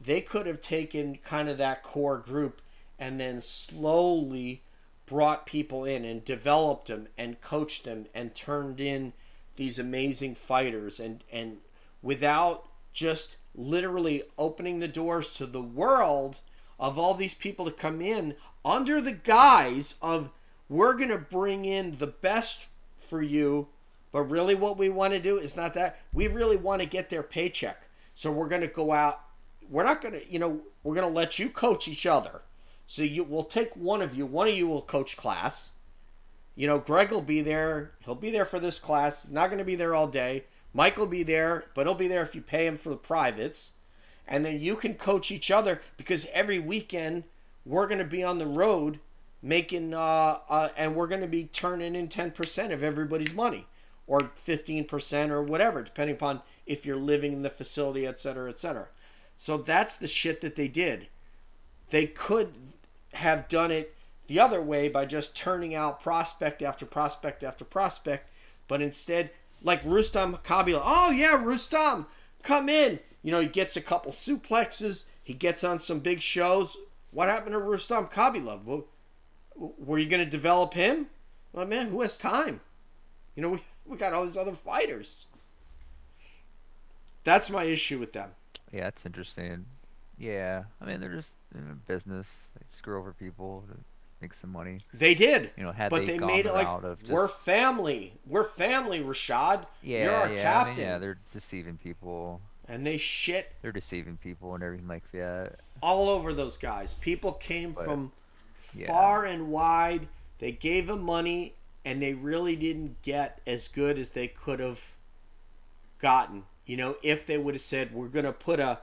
[0.00, 2.60] they could have taken kind of that core group
[2.98, 4.62] and then slowly
[5.06, 9.12] brought people in and developed them and coached them and turned in
[9.56, 11.58] these amazing fighters and and
[12.02, 16.40] without just literally opening the doors to the world
[16.78, 20.30] of all these people to come in under the guise of
[20.68, 22.66] we're going to bring in the best
[22.98, 23.68] for you
[24.12, 27.10] but really what we want to do is not that we really want to get
[27.10, 29.20] their paycheck so we're going to go out
[29.68, 32.42] we're not going to you know we're going to let you coach each other
[32.86, 35.72] so you we'll take one of you one of you will coach class
[36.58, 37.92] you know, Greg will be there.
[38.04, 39.22] He'll be there for this class.
[39.22, 40.42] He's not going to be there all day.
[40.74, 43.74] Mike will be there, but he'll be there if you pay him for the privates.
[44.28, 47.24] And then you can coach each other because every weekend
[47.64, 49.00] we're going to be on the road
[49.42, 53.66] making, uh, uh, and we're going to be turning in 10% of everybody's money
[54.06, 58.58] or 15% or whatever, depending upon if you're living in the facility, et cetera, et
[58.58, 58.88] cetera.
[59.36, 61.08] So that's the shit that they did.
[61.90, 62.52] They could
[63.14, 63.94] have done it
[64.26, 68.28] the other way by just turning out prospect after prospect after prospect,
[68.66, 69.30] but instead,
[69.62, 72.06] like Rustam Khabilov, oh yeah, Rustam,
[72.42, 73.00] come in.
[73.28, 76.78] You know, he gets a couple suplexes, he gets on some big shows.
[77.10, 78.64] What happened to Rustam Khabilov?
[78.64, 78.86] Well,
[79.54, 81.08] were you going to develop him?
[81.52, 82.62] Well, man, who has time?
[83.36, 85.26] You know, we, we got all these other fighters.
[87.22, 88.30] That's my issue with them.
[88.72, 89.66] yeah, that's interesting.
[90.16, 92.30] Yeah, I mean they're just in a business.
[92.58, 93.76] They screw over people to
[94.22, 94.78] make some money.
[94.94, 95.50] They did.
[95.58, 98.14] You know, had but they they made it like of we're family.
[98.26, 99.66] We're family, Rashad.
[99.82, 100.76] Yeah, You're our yeah, I captain.
[100.76, 102.40] mean, yeah, they're deceiving people.
[102.68, 105.60] And they shit They're deceiving people and everything like that.
[105.82, 106.94] all over those guys.
[106.94, 108.12] People came But, from
[108.74, 108.86] yeah.
[108.88, 110.08] far and wide.
[110.38, 111.54] They gave them money,
[111.84, 114.92] and they really didn't get as good as they could have
[115.98, 116.44] gotten.
[116.66, 118.80] You know, if they would have said, "We're gonna put a,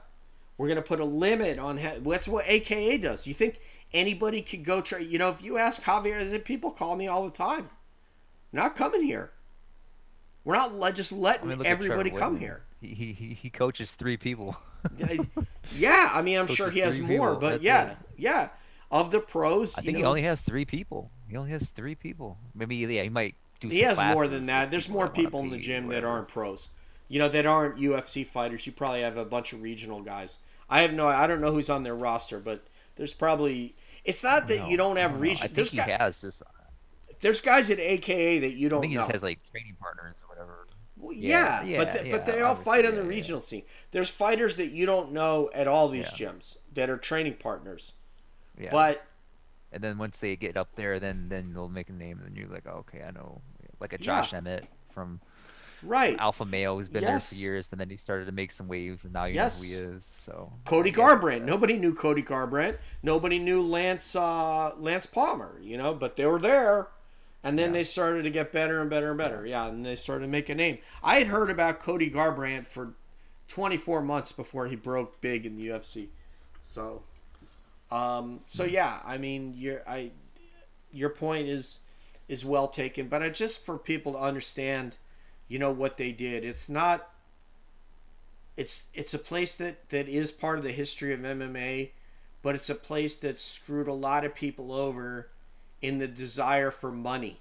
[0.58, 1.98] we're gonna put a limit on." Ha-.
[2.00, 3.26] That's what AKA does.
[3.26, 3.60] You think
[3.94, 4.98] anybody could go try?
[4.98, 7.70] You know, if you ask Javier, people call me all the time.
[8.52, 9.32] Not coming here.
[10.46, 12.62] We're not just I letting mean, at Trevor everybody come here.
[12.80, 14.56] He, he he he coaches three people.
[15.76, 17.96] yeah, I mean, I'm Coaches sure he has more, people, but that's yeah, it.
[18.16, 18.48] yeah.
[18.88, 21.10] Of the pros, I think he only has three people.
[21.28, 22.38] He only has three people.
[22.54, 23.68] Maybe yeah, he might do.
[23.68, 24.70] he has more than that.
[24.70, 26.68] There's more people in the gym that aren't pros.
[27.08, 28.66] You know, that aren't UFC fighters.
[28.66, 30.38] You probably have a bunch of regional guys.
[30.70, 33.74] I have no, I don't know who's on their roster, but there's probably.
[34.04, 35.16] It's not that No, you don't I have know.
[35.18, 35.42] I regional.
[35.48, 36.42] think There's, he guy, has just.
[36.42, 36.44] Uh,
[37.20, 39.08] there's guys at AKA that you don't think he know.
[39.10, 40.14] has like training partners.
[40.98, 43.62] Well, yeah, Yeah, but yeah, but they all fight on the yeah, regional scene.
[43.90, 47.92] There's fighters that you don't know at all these gyms that are training partners.
[48.58, 48.70] Yeah.
[48.72, 49.04] But
[49.72, 52.36] and then once they get up there, then then they'll make a name, and then
[52.36, 53.40] you're like, oh, okay, I know.
[53.78, 55.20] Like a Josh Emmett from
[55.82, 58.68] right, Alpha Male, who's been there for years, but then he started to make some
[58.68, 59.60] waves, and now you Yes.
[59.60, 60.10] know who he is.
[60.24, 60.90] So Cody.
[60.92, 61.42] Garbrandt.
[61.42, 62.78] Nobody knew Cody Garbrandt.
[63.02, 65.60] Nobody knew Lance uh, Lance Palmer.
[65.60, 66.88] You know, but they were there,
[67.42, 67.78] and then Yeah.
[67.78, 69.46] they started to get better and better and better.
[69.46, 70.78] Yeah, and they started to make a name.
[71.02, 72.94] I had heard about Cody Garbrandt for
[73.48, 76.08] 24 months before he broke big in the UFC.
[76.60, 77.02] So,
[77.90, 80.10] um, so yeah, I mean, your I,
[80.92, 81.78] your point is
[82.28, 84.96] is well taken, but I just for people to understand,
[85.46, 86.44] you know what they did.
[86.44, 87.08] It's not
[88.56, 91.90] it's it's a place that that is part of the history of MMA,
[92.42, 95.28] but it's a place that screwed a lot of people over
[95.82, 97.40] in the desire for money.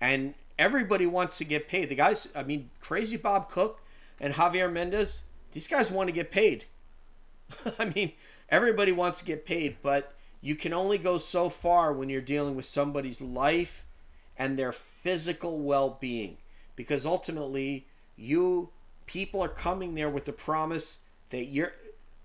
[0.00, 1.88] And everybody wants to get paid.
[1.88, 3.80] The guys, I mean, Crazy Bob Cook
[4.20, 5.22] and Javier Mendez,
[5.52, 6.66] these guys want to get paid.
[7.78, 8.12] I mean,
[8.48, 12.56] everybody wants to get paid, but you can only go so far when you're dealing
[12.56, 13.84] with somebody's life
[14.36, 16.36] and their physical well-being
[16.74, 18.70] because ultimately you
[19.06, 20.98] people are coming there with the promise
[21.30, 21.72] that you're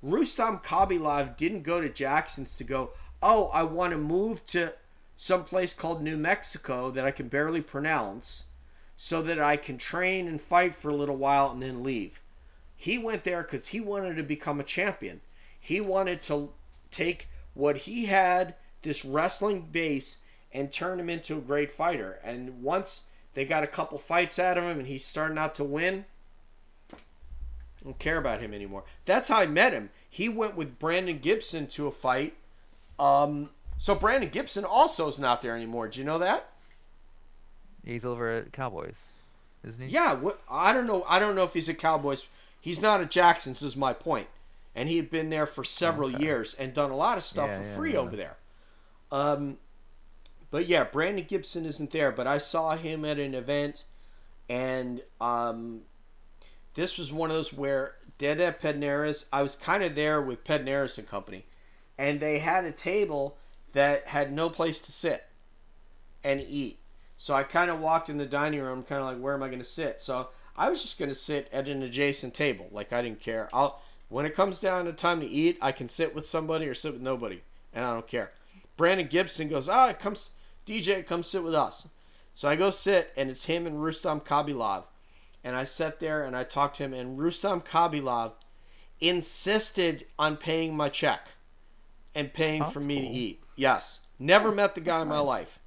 [0.02, 2.92] Rustam Khabilov didn't go to Jackson's to go,
[3.22, 4.74] "Oh, I want to move to
[5.18, 8.46] some place called New Mexico that I can barely pronounce
[8.96, 12.22] so that I can train and fight for a little while and then leave."
[12.78, 15.22] He went there cuz he wanted to become a champion.
[15.60, 16.54] He wanted to
[16.92, 20.18] take what he had, this wrestling base,
[20.54, 22.20] and turn him into a great fighter.
[22.24, 25.64] And once they got a couple fights out of him and he's starting out to
[25.64, 26.06] win,
[26.94, 28.84] I don't care about him anymore.
[29.06, 29.90] That's how I met him.
[30.10, 32.36] He went with Brandon Gibson to a fight.
[32.98, 35.88] Um, So Brandon Gibson also is not there anymore.
[35.88, 36.50] Do you know that?
[37.86, 38.98] He's over at Cowboys,
[39.64, 39.94] isn't he?
[39.94, 41.06] Yeah, what I don't know.
[41.08, 42.26] I don't know if he's a Cowboys.
[42.60, 43.62] He's not a Jackson's.
[43.62, 44.28] Is my point.
[44.76, 46.24] And he had been there for several Okay.
[46.24, 48.00] years and done a lot of stuff Yeah, for yeah, free yeah.
[48.00, 48.38] over there.
[49.12, 49.58] Um,
[50.52, 52.12] but yeah, Brandon Gibson isn't there.
[52.12, 53.86] But I saw him at an event,
[54.50, 55.84] and um,
[56.74, 59.26] this was one of those where Dede Pederneiras.
[59.32, 61.46] I was kind of there with Pederneiras and company,
[61.98, 63.38] and they had a table
[63.78, 65.28] that had no place to sit
[66.24, 66.80] and eat.
[67.16, 69.48] So I kind of walked in the dining room, kind of like, where am I
[69.48, 70.02] going to sit?
[70.02, 72.68] So I was just going to sit at an adjacent table.
[72.72, 73.50] Like I didn't care.
[73.54, 76.74] I'll when it comes down to time to eat, I can sit with somebody or
[76.74, 77.42] sit with nobody,
[77.74, 78.32] and I don't care.
[78.78, 80.32] Brandon Gibson goes, ah, it comes
[80.66, 81.90] DJ, come sit with us.
[82.34, 84.86] So I go sit, and it's him and Rustam Khabilov,
[85.44, 88.32] and I sat there and I talked to him, and Rustam Khabilov
[89.02, 91.28] insisted on paying my check
[92.16, 93.44] and paying That's for me to eat.
[93.58, 95.60] Yes, never met the guy in my life.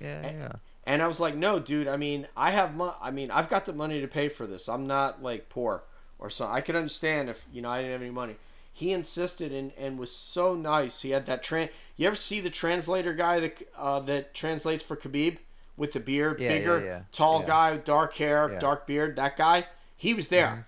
[0.00, 0.52] Yeah, yeah.
[0.84, 1.86] And I was like, no, dude.
[1.88, 4.68] I mean, I have mo- I mean, I've got the money to pay for this.
[4.68, 5.84] I'm not like poor
[6.18, 6.56] or something.
[6.56, 8.36] I could understand if you know I didn't have any money.
[8.72, 11.02] He insisted and, and was so nice.
[11.02, 11.68] He had that tran.
[11.96, 15.38] You ever see the translator guy that uh, that translates for Khabib
[15.76, 17.00] with the beard, Yeah, bigger, yeah, yeah.
[17.12, 19.16] tall guy, dark hair, dark beard.
[19.16, 19.66] That guy,
[19.96, 20.66] he was there.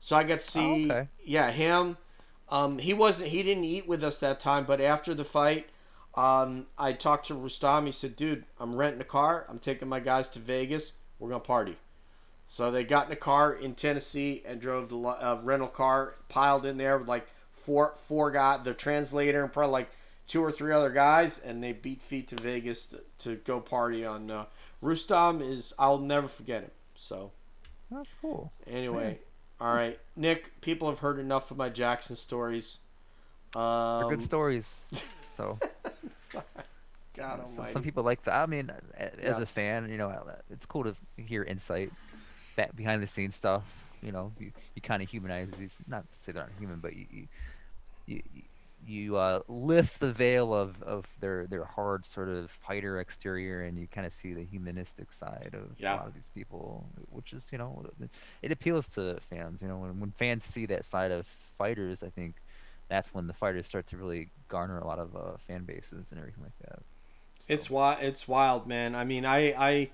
[0.00, 1.08] So I got to see, Oh, okay.
[1.24, 1.96] yeah, him.
[2.50, 3.28] Um, he wasn't.
[3.30, 5.68] He didn't eat with us that time, but after the fight,
[6.16, 7.86] um, I talked to Rustam.
[7.86, 9.46] He said, "Dude, I'm renting a car.
[9.48, 10.92] I'm taking my guys to Vegas.
[11.18, 11.76] We're gonna party."
[12.44, 16.66] So they got in a car in Tennessee and drove the uh, rental car, piled
[16.66, 19.90] in there with like four four guy, the translator, and probably like
[20.26, 24.04] two or three other guys, and they beat feet to Vegas to, to go party
[24.04, 24.30] on.
[24.30, 24.44] Uh,
[24.80, 26.70] Rustam is I'll never forget him.
[26.94, 27.32] So
[27.90, 28.52] That's cool.
[28.66, 29.18] anyway,
[29.60, 30.60] all right, Nick.
[30.60, 32.78] People have heard enough of my Jackson stories.
[33.96, 34.86] They're Um, good stories.
[35.36, 35.60] So,
[37.14, 37.72] God so Almighty.
[37.72, 38.34] some people like that.
[38.34, 39.40] I mean, as Yeah.
[39.40, 40.12] a fan, you know,
[40.50, 41.92] it's cool to hear insight,
[42.56, 43.64] that behind the scenes stuff.
[44.02, 45.76] You know, you, you kind of humanize these.
[45.86, 47.28] Not to say they're not human, but you you
[48.06, 48.20] you,
[48.84, 53.78] you uh, lift the veil of, of their their hard sort of fighter exterior, and
[53.78, 55.92] you kind of see the humanistic side of Yeah.
[55.92, 57.84] a lot of these people, which is you know,
[58.42, 59.62] it appeals to fans.
[59.62, 61.26] You know, when when fans see that side of
[61.58, 62.36] fighters, I think
[62.88, 66.18] that's when the fighters start to really garner a lot of uh, fan bases and
[66.18, 66.80] everything like that.
[67.48, 67.98] It's wild.
[68.02, 68.94] It's wild, man.
[68.94, 69.90] I mean, I, I,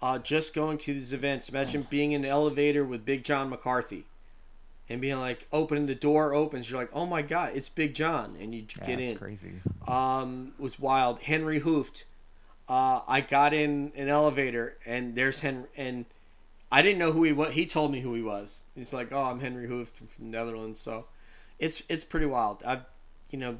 [0.00, 1.48] uh, just going to these events.
[1.48, 4.04] Imagine being in the elevator with Big John McCarthy,
[4.88, 6.70] and being like, opening the door opens.
[6.70, 9.16] You're like, oh my god, it's Big John, and you Yeah, get in.
[9.16, 9.52] Crazy.
[9.86, 11.20] Um, was wild.
[11.20, 12.04] Henry Hooft.
[12.68, 16.04] Uh, I got in an elevator, and there's Henry, and
[16.70, 17.52] I didn't know who he was.
[17.54, 18.64] He told me who he was.
[18.74, 20.80] He's like, oh, I'm Henry Hooft from the Netherlands.
[20.80, 21.06] So,
[21.62, 22.60] it's it's pretty wild.
[22.66, 22.84] I've,
[23.30, 23.58] you know,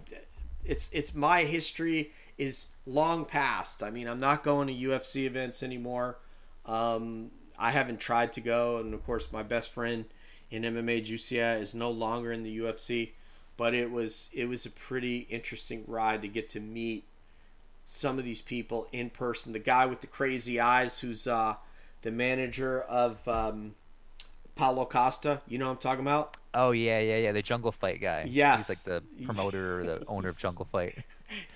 [0.65, 3.81] it's it's my history is long past.
[3.81, 6.19] I mean, I'm not going to UFC events anymore.
[6.67, 10.07] Um, I haven't tried to go, and of course, my best friend
[10.51, 13.11] in MMA Jussier is no longer in the UFC.
[13.57, 17.05] But it was it was a pretty interesting ride to get to meet
[17.85, 19.53] some of these people in person.
[19.53, 21.55] The guy with the crazy eyes, who's uh,
[22.01, 23.77] the manager of um,
[24.57, 25.41] Paulo Costa.
[25.47, 26.37] You know what I'm talking about?
[26.55, 27.33] Oh yeah, yeah, yeah.
[27.33, 28.27] The Jungle Fight guy.
[28.29, 28.69] Yes.
[28.69, 30.99] He's like the promoter or the owner of Jungle Fight.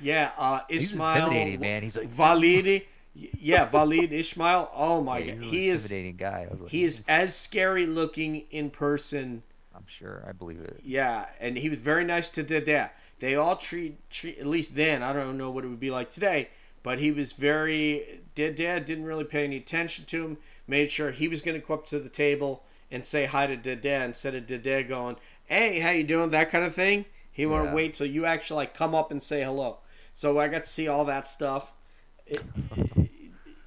[0.01, 1.83] Yeah, uh, He's Ismail intimidating, man.
[1.83, 2.85] He's like Validi.
[3.41, 4.71] Yeah, Wallid Ismail.
[4.75, 6.47] Oh my yeah, god, he's he an is intimidating guy.
[6.49, 9.43] I was like, he is as scary looking in person.
[9.75, 10.23] I'm sure.
[10.29, 10.81] I believe it.
[10.85, 12.91] Yeah, and he was very nice to Dada.
[13.19, 15.03] They all treat treat at least then.
[15.03, 16.51] I don't know what it would be like today,
[16.83, 20.39] but he was very Dada didn't really pay any attention to him.
[20.67, 23.57] Made sure he was going to go up to the table and say hi to
[23.57, 25.17] Dada instead of Dada going,
[25.47, 27.07] "Hey, how you doing?" That kind of thing.
[27.31, 29.79] He want to wait till you actually like come up and say hello.
[30.15, 31.73] So I got to see all that stuff.
[32.27, 32.43] It,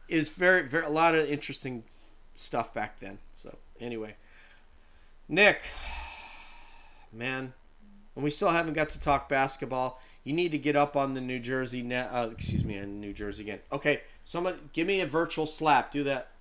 [0.08, 1.84] is very very a lot of interesting
[2.34, 3.20] stuff back then.
[3.32, 4.16] So anyway,
[5.28, 5.62] Nick,
[7.14, 7.54] man,
[8.16, 10.02] and we still haven't got to talk basketball.
[10.24, 12.10] You need to get up on the New Jersey net.
[12.12, 13.60] Uh, excuse me, on New Jersey again.
[13.72, 15.92] Okay, someone give me a virtual slap.
[15.92, 16.32] Do that.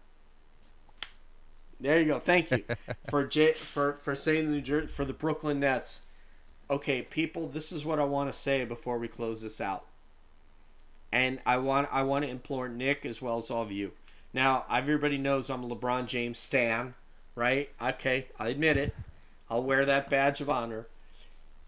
[1.81, 2.18] There you go.
[2.18, 2.64] Thank you
[3.09, 6.03] for J- for for saying the New Jersey for the Brooklyn Nets.
[6.70, 9.87] Okay, people, this is what I want to say before we close this out.
[11.11, 13.93] And I want I want to implore Nick as well as all of you.
[14.35, 16.95] Now, everybody knows I'm a LeBron James stan,
[17.35, 17.70] right?
[17.81, 18.95] Okay, I admit it.
[19.49, 20.87] I'll wear that badge of honor.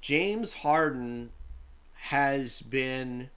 [0.03, 1.31] James Harden
[1.95, 3.31] has been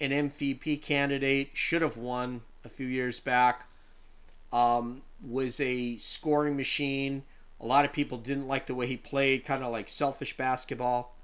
[0.00, 3.68] an MVP candidate, should have won a few years back.
[4.52, 7.22] Um, was a scoring machine.
[7.60, 11.14] A lot of people didn't like the way he played, kind of like selfish basketball.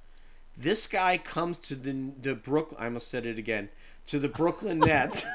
[0.57, 2.81] This guy comes to the the Brooklyn.
[2.81, 3.69] I almost said it again.
[4.07, 5.27] To the Brooklyn Nets.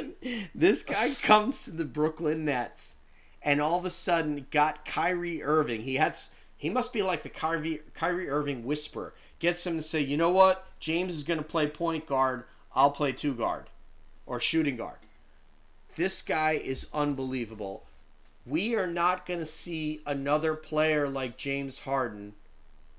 [0.54, 2.96] this guy comes to the Brooklyn Nets,
[3.42, 5.82] and all of a sudden got Kyrie Irving.
[5.82, 6.16] He had
[6.56, 9.14] he must be like the Kyrie Kyrie Irving whisper.
[9.40, 12.44] Gets him to say, you know what, James is going to play point guard.
[12.74, 13.66] I'll play two guard,
[14.26, 14.98] or shooting guard.
[15.96, 17.84] This guy is unbelievable.
[18.44, 22.34] We are not going to see another player like James Harden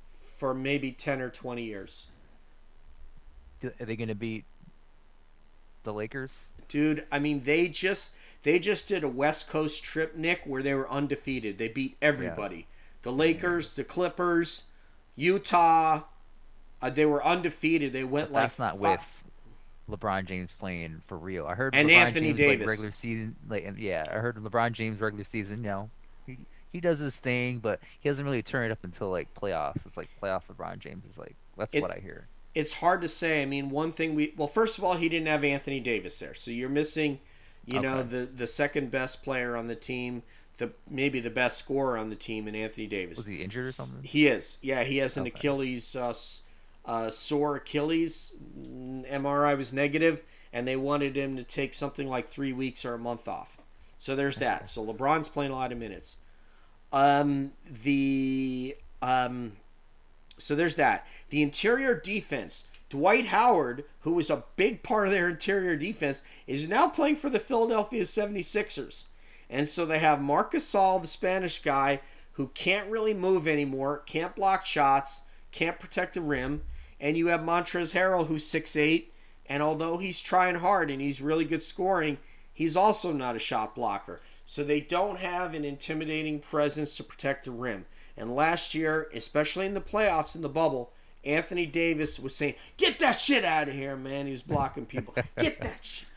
[0.10, 2.08] for maybe 10 or 20 years.
[3.64, 4.46] Are they going to beat
[5.84, 6.38] the Lakers?
[6.68, 8.14] Dude, I mean they just
[8.44, 11.58] they just did a West Coast trip, Nick, where they were undefeated.
[11.58, 12.68] They beat everybody.
[13.04, 14.64] The Lakers, the Clippers,
[15.16, 16.04] Utah.
[16.82, 17.94] Uh, they were undefeated.
[17.94, 19.23] They went But like that's not fi- with
[19.90, 21.46] LeBron James playing for real.
[21.46, 22.60] I heard And LeBron Anthony James Davis.
[22.62, 25.64] like regular season, like yeah, I heard LeBron James regular season.
[25.64, 25.90] You know,
[26.26, 26.38] he
[26.72, 29.86] he does his thing, but he doesn't really turn it up until like playoffs.
[29.86, 32.28] It's like playoff LeBron James is like that's It- what I hear.
[32.56, 33.42] it's hard to say.
[33.42, 36.34] I mean, one thing we well, first of all, he didn't have Anthony Davis there,
[36.34, 37.20] so you're missing,
[37.66, 40.24] you know, the the second best player on the team,
[40.60, 43.18] the maybe the best scorer on the team, in Anthony Davis.
[43.18, 44.02] Was he injured or something?
[44.04, 44.58] He is.
[44.62, 45.32] Yeah, he has an Okay.
[45.36, 46.14] Achilles, uh,
[46.86, 48.36] uh, sore Achilles.
[48.58, 53.00] MRI was negative, and they wanted him to take something like three weeks or a
[53.00, 53.58] month off.
[53.98, 54.68] So there's that.
[54.68, 56.18] So LeBron's playing a lot of minutes.
[56.92, 59.54] Um, the um,
[60.38, 61.08] so there's that.
[61.30, 62.68] The interior defense.
[62.90, 67.30] Dwight Howard, who was a big part of their interior defense, is now playing for
[67.30, 69.06] the Philadelphia 76ers.
[69.50, 72.02] And so they have Marcus Gasol, the Spanish guy,
[72.34, 75.22] who can't really move anymore, can't block shots,
[75.52, 76.62] can't protect the rim.
[77.04, 79.08] And you have Montrezl Harrell, who's 6'8",
[79.48, 82.18] and although he's trying hard and he's really good scoring,
[82.54, 84.22] he's also not a shot blocker.
[84.46, 87.86] So they don't have an intimidating presence to protect the rim.
[88.16, 90.94] And last year, especially in the playoffs in the bubble,
[91.26, 95.14] Anthony Davis was saying, "Get that shit out of here, man." He was blocking people.
[95.38, 96.08] Get that shit.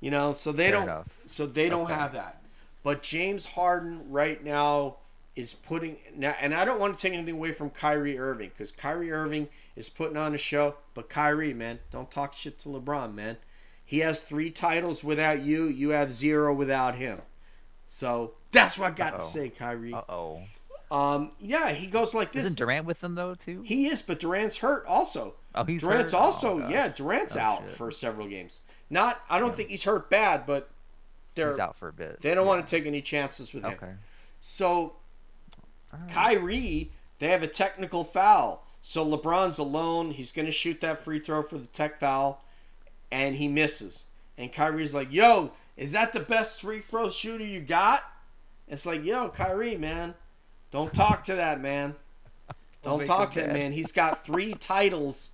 [0.00, 1.06] You know, so they Fair don't enough.
[1.24, 2.42] so they don't have that.
[2.82, 4.96] But James Harden right now
[5.38, 8.72] is putting now, and I don't want to take anything away from Kyrie Irving because
[8.72, 10.74] Kyrie Irving is putting on a show.
[10.94, 13.36] But Kyrie, man, don't talk shit to LeBron, man.
[13.84, 15.66] He has three titles without you.
[15.66, 17.22] You have zero without him.
[17.86, 19.18] So that's what I got Uh-oh.
[19.18, 19.94] to say, Kyrie.
[19.94, 20.42] Uh oh.
[20.90, 22.44] Um, yeah, he goes like this.
[22.46, 23.62] Isn't Durant with them though too?
[23.64, 25.34] He is, but Durant's hurt also.
[25.54, 26.18] Oh, he's Durant's hurt?
[26.18, 27.70] also Oh, yeah, Durant's Oh, out shit.
[27.72, 28.60] for several games.
[28.90, 30.70] Not, I don't think he's hurt bad, but
[31.34, 32.22] they're He's out for a bit.
[32.22, 32.52] they don't Yeah.
[32.54, 33.72] want to take any chances with him.
[33.74, 33.92] Okay.
[34.40, 34.96] So
[36.10, 38.64] Kyrie, they have a technical foul.
[38.80, 40.12] So LeBron's alone.
[40.12, 42.44] He's going to shoot that free throw for the tech foul,
[43.10, 44.04] and he misses.
[44.36, 48.00] And Kyrie's like, "Yo, is that the best free throw shooter you got?"
[48.68, 50.14] It's like, "Yo, Kyrie, man,
[50.70, 51.96] don't talk to that man.
[52.82, 53.72] Don't talk to him, man.
[53.72, 55.30] He's got three titles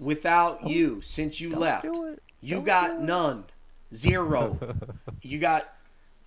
[0.00, 1.86] without you since you Don't left.
[2.40, 3.44] You got none,
[3.94, 4.58] zero.
[5.22, 5.72] you got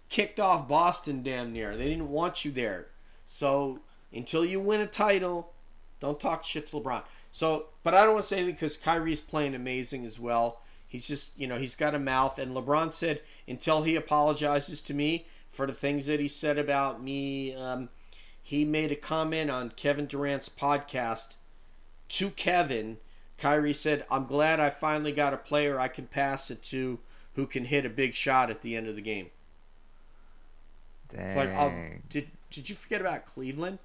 [0.09, 1.75] kicked off Boston damn near.
[1.75, 2.87] They didn't want you there.
[3.25, 3.79] So
[4.11, 5.51] until you win a title,
[5.99, 7.03] don't talk shit to LeBron.
[7.31, 10.61] So, but I don't want to say anything because Kyrie's playing amazing as well.
[10.87, 12.37] He's just, you know, he's got a mouth.
[12.37, 17.01] And LeBron said until he apologizes to me for the things that he said about
[17.01, 17.89] me, um,
[18.41, 21.35] he made a comment on Kevin Durant's podcast
[22.09, 22.97] to Kevin.
[23.39, 26.99] Kyrie said, I'm glad I finally got a player I can pass it to
[27.35, 29.31] who can hit a big shot at the end of the game.
[31.13, 31.25] Dang.
[31.27, 33.79] It's like, um, did did you forget about Cleveland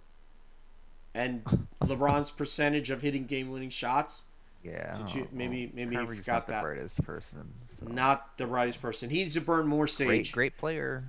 [1.14, 1.44] and
[1.82, 4.24] LeBron's percentage of hitting game-winning shots?
[4.64, 4.96] yeah.
[4.98, 6.56] did you- maybe- maybe you Kyrie's forgot not that.
[6.56, 7.52] the brightest person.
[7.80, 7.86] so.
[7.92, 9.09] Not the brightest person.
[9.10, 10.09] He needs to burn more sage.
[10.09, 11.05] Great, great player.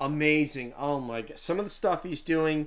[0.00, 0.74] Amazing.
[0.76, 2.66] Oh my god, some of the stuff he's doing.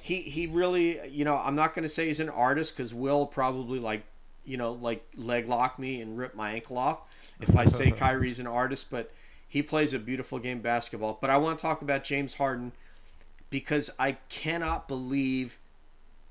[0.00, 3.26] He he really, you know, I'm not going to say he's an artist because Will
[3.26, 4.04] probably like,
[4.44, 8.38] you know, like leg lock me and rip my ankle off if I say Kyrie's
[8.38, 9.10] an artist, but
[9.50, 11.18] he plays a beautiful game basketball.
[11.20, 12.72] But I want to talk about James Harden
[13.50, 15.58] because I cannot believe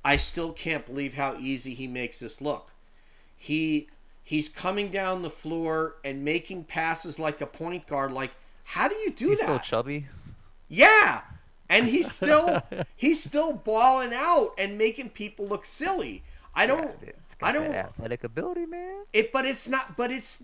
[0.05, 2.71] I still can't believe how easy he makes this look.
[3.37, 3.89] He
[4.23, 8.31] he's coming down the floor and making passes like a point guard like
[8.63, 9.45] how do you do He's that?
[9.45, 10.07] still chubby.
[10.69, 11.21] Yeah.
[11.69, 12.61] And he's still
[12.95, 16.23] he's still balling out and making people look silly.
[16.55, 19.03] I don't It's I don't athletic ability, man.
[19.13, 20.41] it but it's not but it's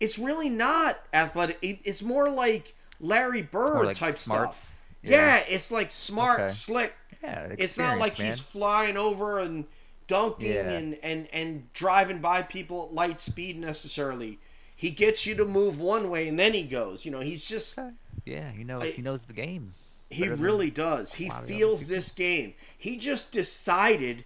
[0.00, 1.58] it's really not athletic.
[1.62, 4.58] It, it's more like Larry Bird like type smarts.
[4.58, 4.72] stuff.
[5.02, 5.40] Yeah.
[5.48, 6.50] it's like smart, Okay.
[6.52, 6.94] slick.
[7.22, 9.66] Yeah, It's not like experience, he's flying over and
[10.06, 10.70] dunking Yeah.
[10.70, 14.38] and, and, and driving by people at light speed necessarily.
[14.74, 17.04] He gets you to move one way and then he goes.
[17.04, 17.78] You know, he's just.
[18.24, 18.82] Yeah, he knows.
[18.82, 19.72] I- he knows the game.
[20.10, 21.14] he really does.
[21.14, 22.54] He lot of the other feels this game.
[22.76, 24.24] He just decided,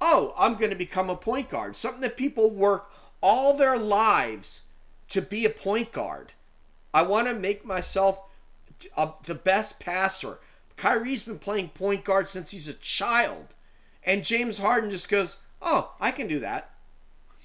[0.00, 1.76] oh, I'm going to become a point guard.
[1.76, 2.90] Something that people work
[3.22, 4.62] all their lives
[5.08, 6.32] to be a point guard.
[6.92, 8.22] I want to make myself
[8.96, 10.38] uh, the best passer.
[10.76, 13.54] Kyrie's been playing point guard since he's a child.
[14.04, 16.70] And James Harden just goes, oh, I can do that.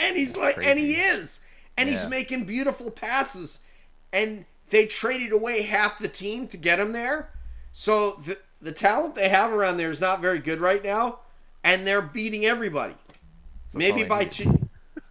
[0.00, 1.40] and he's like, and he is.
[1.76, 3.60] And he's making beautiful passes.
[4.12, 7.30] And they traded away half the team to get him there.
[7.72, 11.20] So the, the talent they have around there is not very good right now.
[11.62, 12.94] And they're beating everybody.
[13.74, 14.55] Maybe by two.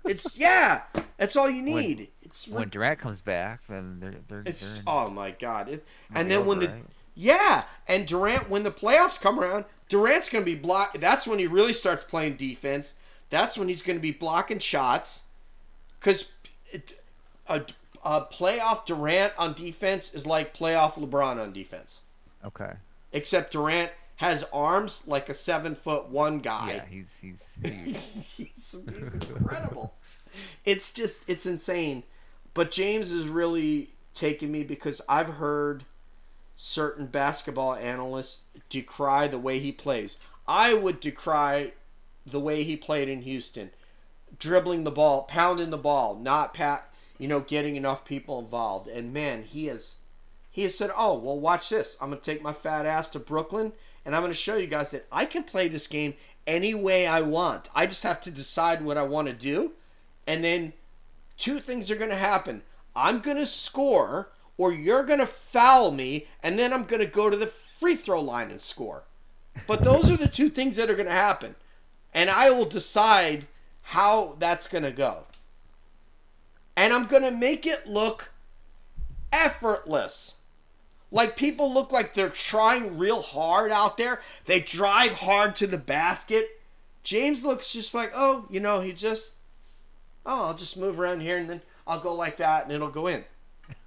[0.05, 0.83] It's, yeah,
[1.17, 2.09] that's all you need.
[2.21, 5.69] it's When Durant comes back, then they're they're, it's they're in- oh my god!
[5.69, 6.83] It, and then when the right?
[7.15, 10.97] yeah, and Durant when the playoffs come around, Durant's going to be block.
[10.99, 12.93] That's when he really starts playing defense.
[13.29, 15.23] That's when he's going to be blocking shots,
[15.99, 16.31] because
[17.47, 17.61] a,
[18.03, 22.01] a playoff Durant on defense is like playoff LeBron on defense,
[22.45, 22.73] okay.
[23.11, 26.75] except Durant has arms like a seven foot one guy.
[26.75, 27.85] Yeah, he's he's huge.
[28.35, 29.95] he's, he's incredible.
[30.63, 32.03] it's just it's insane.
[32.53, 35.83] But James is really taking me because I've heard
[36.55, 40.17] certain basketball analysts decry the way he plays.
[40.47, 41.73] I would decry
[42.25, 43.71] the way he played in Houston,
[44.39, 48.87] dribbling the ball, pounding the ball, not pat, you know, getting enough people involved.
[48.87, 49.95] And man, he has
[50.49, 51.97] he has said, "Oh, well, watch this.
[51.99, 53.73] I'm going to take my fat ass to Brooklyn,
[54.05, 56.13] and I'm going to show you guys that I can play this game
[56.45, 57.67] any way I want.
[57.73, 59.73] I just have to decide what I want to do,
[60.27, 60.73] and then
[61.37, 62.61] two things are going to happen.
[62.95, 67.07] I'm going to score, or you're going to foul me, and then I'm going to
[67.07, 69.05] go to the free throw line and score.
[69.67, 71.55] But those are the two things that are going to happen,
[72.13, 73.47] and I will decide
[73.81, 75.25] how that's going to go."
[76.77, 78.33] And I'm going to make it look
[79.31, 80.34] effortless.
[81.11, 84.21] Like people look like they're trying real hard out there.
[84.45, 86.59] They drive hard to the basket.
[87.03, 89.33] James looks just like, oh, you know, he just,
[90.25, 93.07] oh, I'll just move around here and then I'll go like that and it'll go
[93.07, 93.23] in.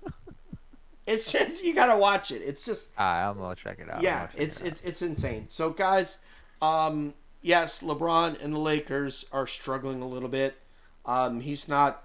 [1.07, 2.43] it's, it's you gotta watch it.
[2.43, 4.03] It's just Alright, I'm gonna check it out.
[4.03, 5.47] Yeah, it's it it's it's insane.
[5.49, 6.19] So guys,
[6.63, 10.57] um, yes, LeBron and the Lakers are struggling a little bit.
[11.05, 12.05] Um, he's not.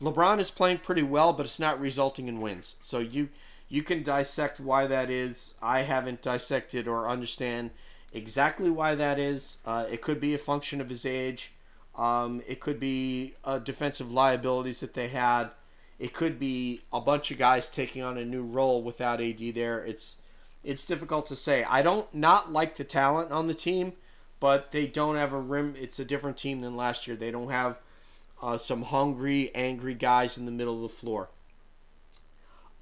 [0.00, 2.76] LeBron is playing pretty well, but it's not resulting in wins.
[2.80, 3.28] So you
[3.72, 5.54] you can dissect why that is.
[5.62, 7.70] I haven't dissected or understand
[8.12, 9.56] exactly why that is.
[9.64, 11.54] Uh, it could be a function of his age.
[11.96, 15.52] Um, it could be uh, defensive liabilities that they had.
[15.98, 19.82] It could be a bunch of guys taking on a new role without AD there.
[19.82, 20.16] It's
[20.62, 21.64] it's difficult to say.
[21.64, 23.94] I don't not like the talent on the team,
[24.38, 25.76] but they don't have a rim.
[25.80, 27.16] It's a different team than last year.
[27.16, 27.78] They don't have
[28.42, 31.30] uh, some hungry, angry guys in the middle of the floor.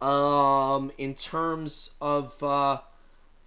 [0.01, 2.81] Um, in terms of uh,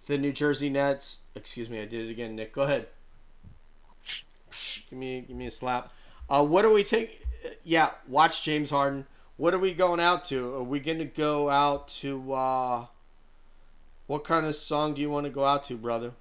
[0.06, 2.36] the New Jersey Nets, excuse me, I did it again.
[2.36, 2.86] Nick, go ahead.
[4.88, 5.92] Give me, give me a slap.
[6.28, 7.26] Uh, what do we take?
[7.64, 9.06] Yeah, watch James Harden.
[9.36, 10.54] What are we going out to?
[10.54, 12.32] Are we going to go out to?
[12.32, 12.86] Uh,
[14.06, 16.12] what kind of song do you want to go out to, brother?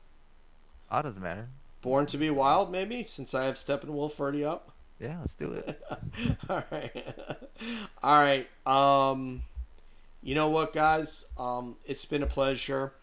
[0.89, 1.49] Oh, it doesn't matter.
[1.81, 4.71] Born to be Wild, maybe, since I have Steppenwolf already up.
[4.99, 5.83] Yeah, let's do it.
[6.49, 7.15] All right.
[8.03, 8.47] All right.
[8.65, 9.43] Um,
[10.23, 11.25] you know what, guys?
[11.37, 12.93] Um, it's been a pleasure.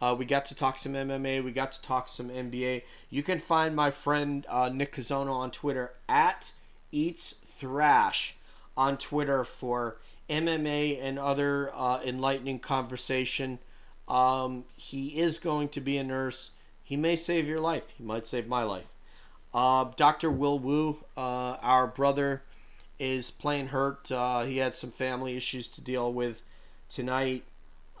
[0.00, 1.42] Uh, we got to talk some MMA.
[1.42, 2.82] We got to talk some NBA.
[3.10, 6.52] You can find my friend uh, Nick Kazono on Twitter at
[6.92, 8.36] Eats Thrash
[8.76, 9.96] on Twitter for
[10.28, 13.58] MMA and other uh, enlightening conversation.
[14.06, 16.50] Um, he is going to be a nurse.
[16.84, 17.90] He may save your life.
[17.96, 18.92] He might save my life.
[19.54, 20.30] Uh, Dr.
[20.30, 22.42] Will Wu, uh, our brother,
[22.98, 24.12] is playing hurt.
[24.12, 26.42] Uh, he had some family issues to deal with
[26.88, 27.44] tonight,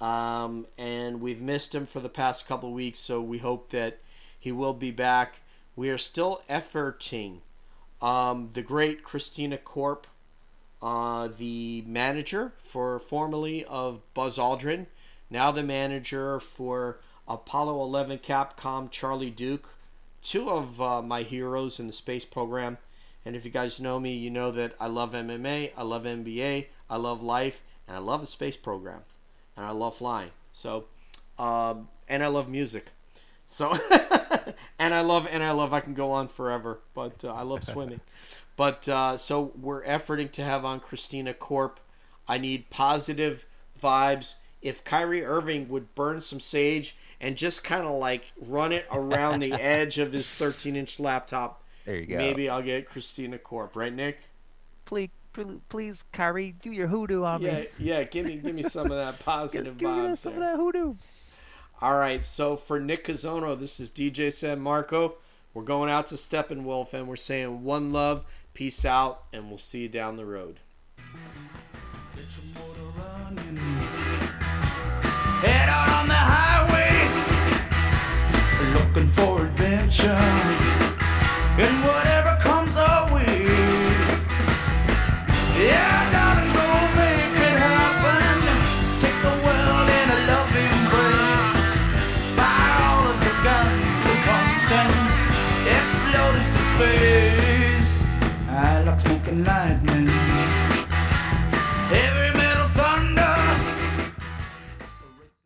[0.00, 2.98] um, and we've missed him for the past couple weeks.
[2.98, 3.98] So we hope that
[4.38, 5.40] he will be back.
[5.76, 7.38] We are still efforting.
[8.00, 10.04] Um, the great Christina Korp,
[10.80, 14.86] uh, the manager for formerly of Buzz Aldrin,
[15.30, 19.68] now the manager for Apollo 11 Capcom Charlie Duke
[20.22, 22.78] two of uh, my heroes in the space program.
[23.24, 26.66] And if you guys know me, you know that I love MMA, I love NBA,
[26.88, 29.00] I love life, and I love the space program,
[29.56, 30.30] and I love flying.
[30.52, 30.84] So,
[31.38, 32.92] um, and I love music.
[33.46, 33.72] So,
[34.78, 35.72] and I love and I love.
[35.72, 38.00] I can go on forever, but uh, I love swimming.
[38.56, 41.76] But uh, so we're efforting to have on Christina Korp.
[42.26, 43.46] I need positive
[43.80, 44.34] vibes.
[44.60, 49.38] If Kyrie Irving would burn some sage and just kind of like run it around
[49.38, 52.16] the edge of his 13 inch laptop, There you go.
[52.16, 53.76] maybe I'll get Christina Korp.
[53.76, 54.18] Right, Nick?
[54.86, 57.66] Please, please, please, Kyrie, do your hoodoo on Yeah, me.
[57.78, 58.04] yeah.
[58.04, 60.56] Give me, give me some of that Give, positive give me vibes some of there.
[60.56, 60.94] that hoodoo.
[61.80, 62.24] All right.
[62.24, 65.14] So for Nick Kazono, this is DJ San Marco.
[65.54, 68.24] We're going out to Steppenwolf and we're saying one love,
[68.54, 70.60] peace out, and we'll see you down the road.
[72.14, 73.56] Get your motor running.
[75.40, 77.08] Head out on the highway,
[78.74, 80.18] looking for adventure,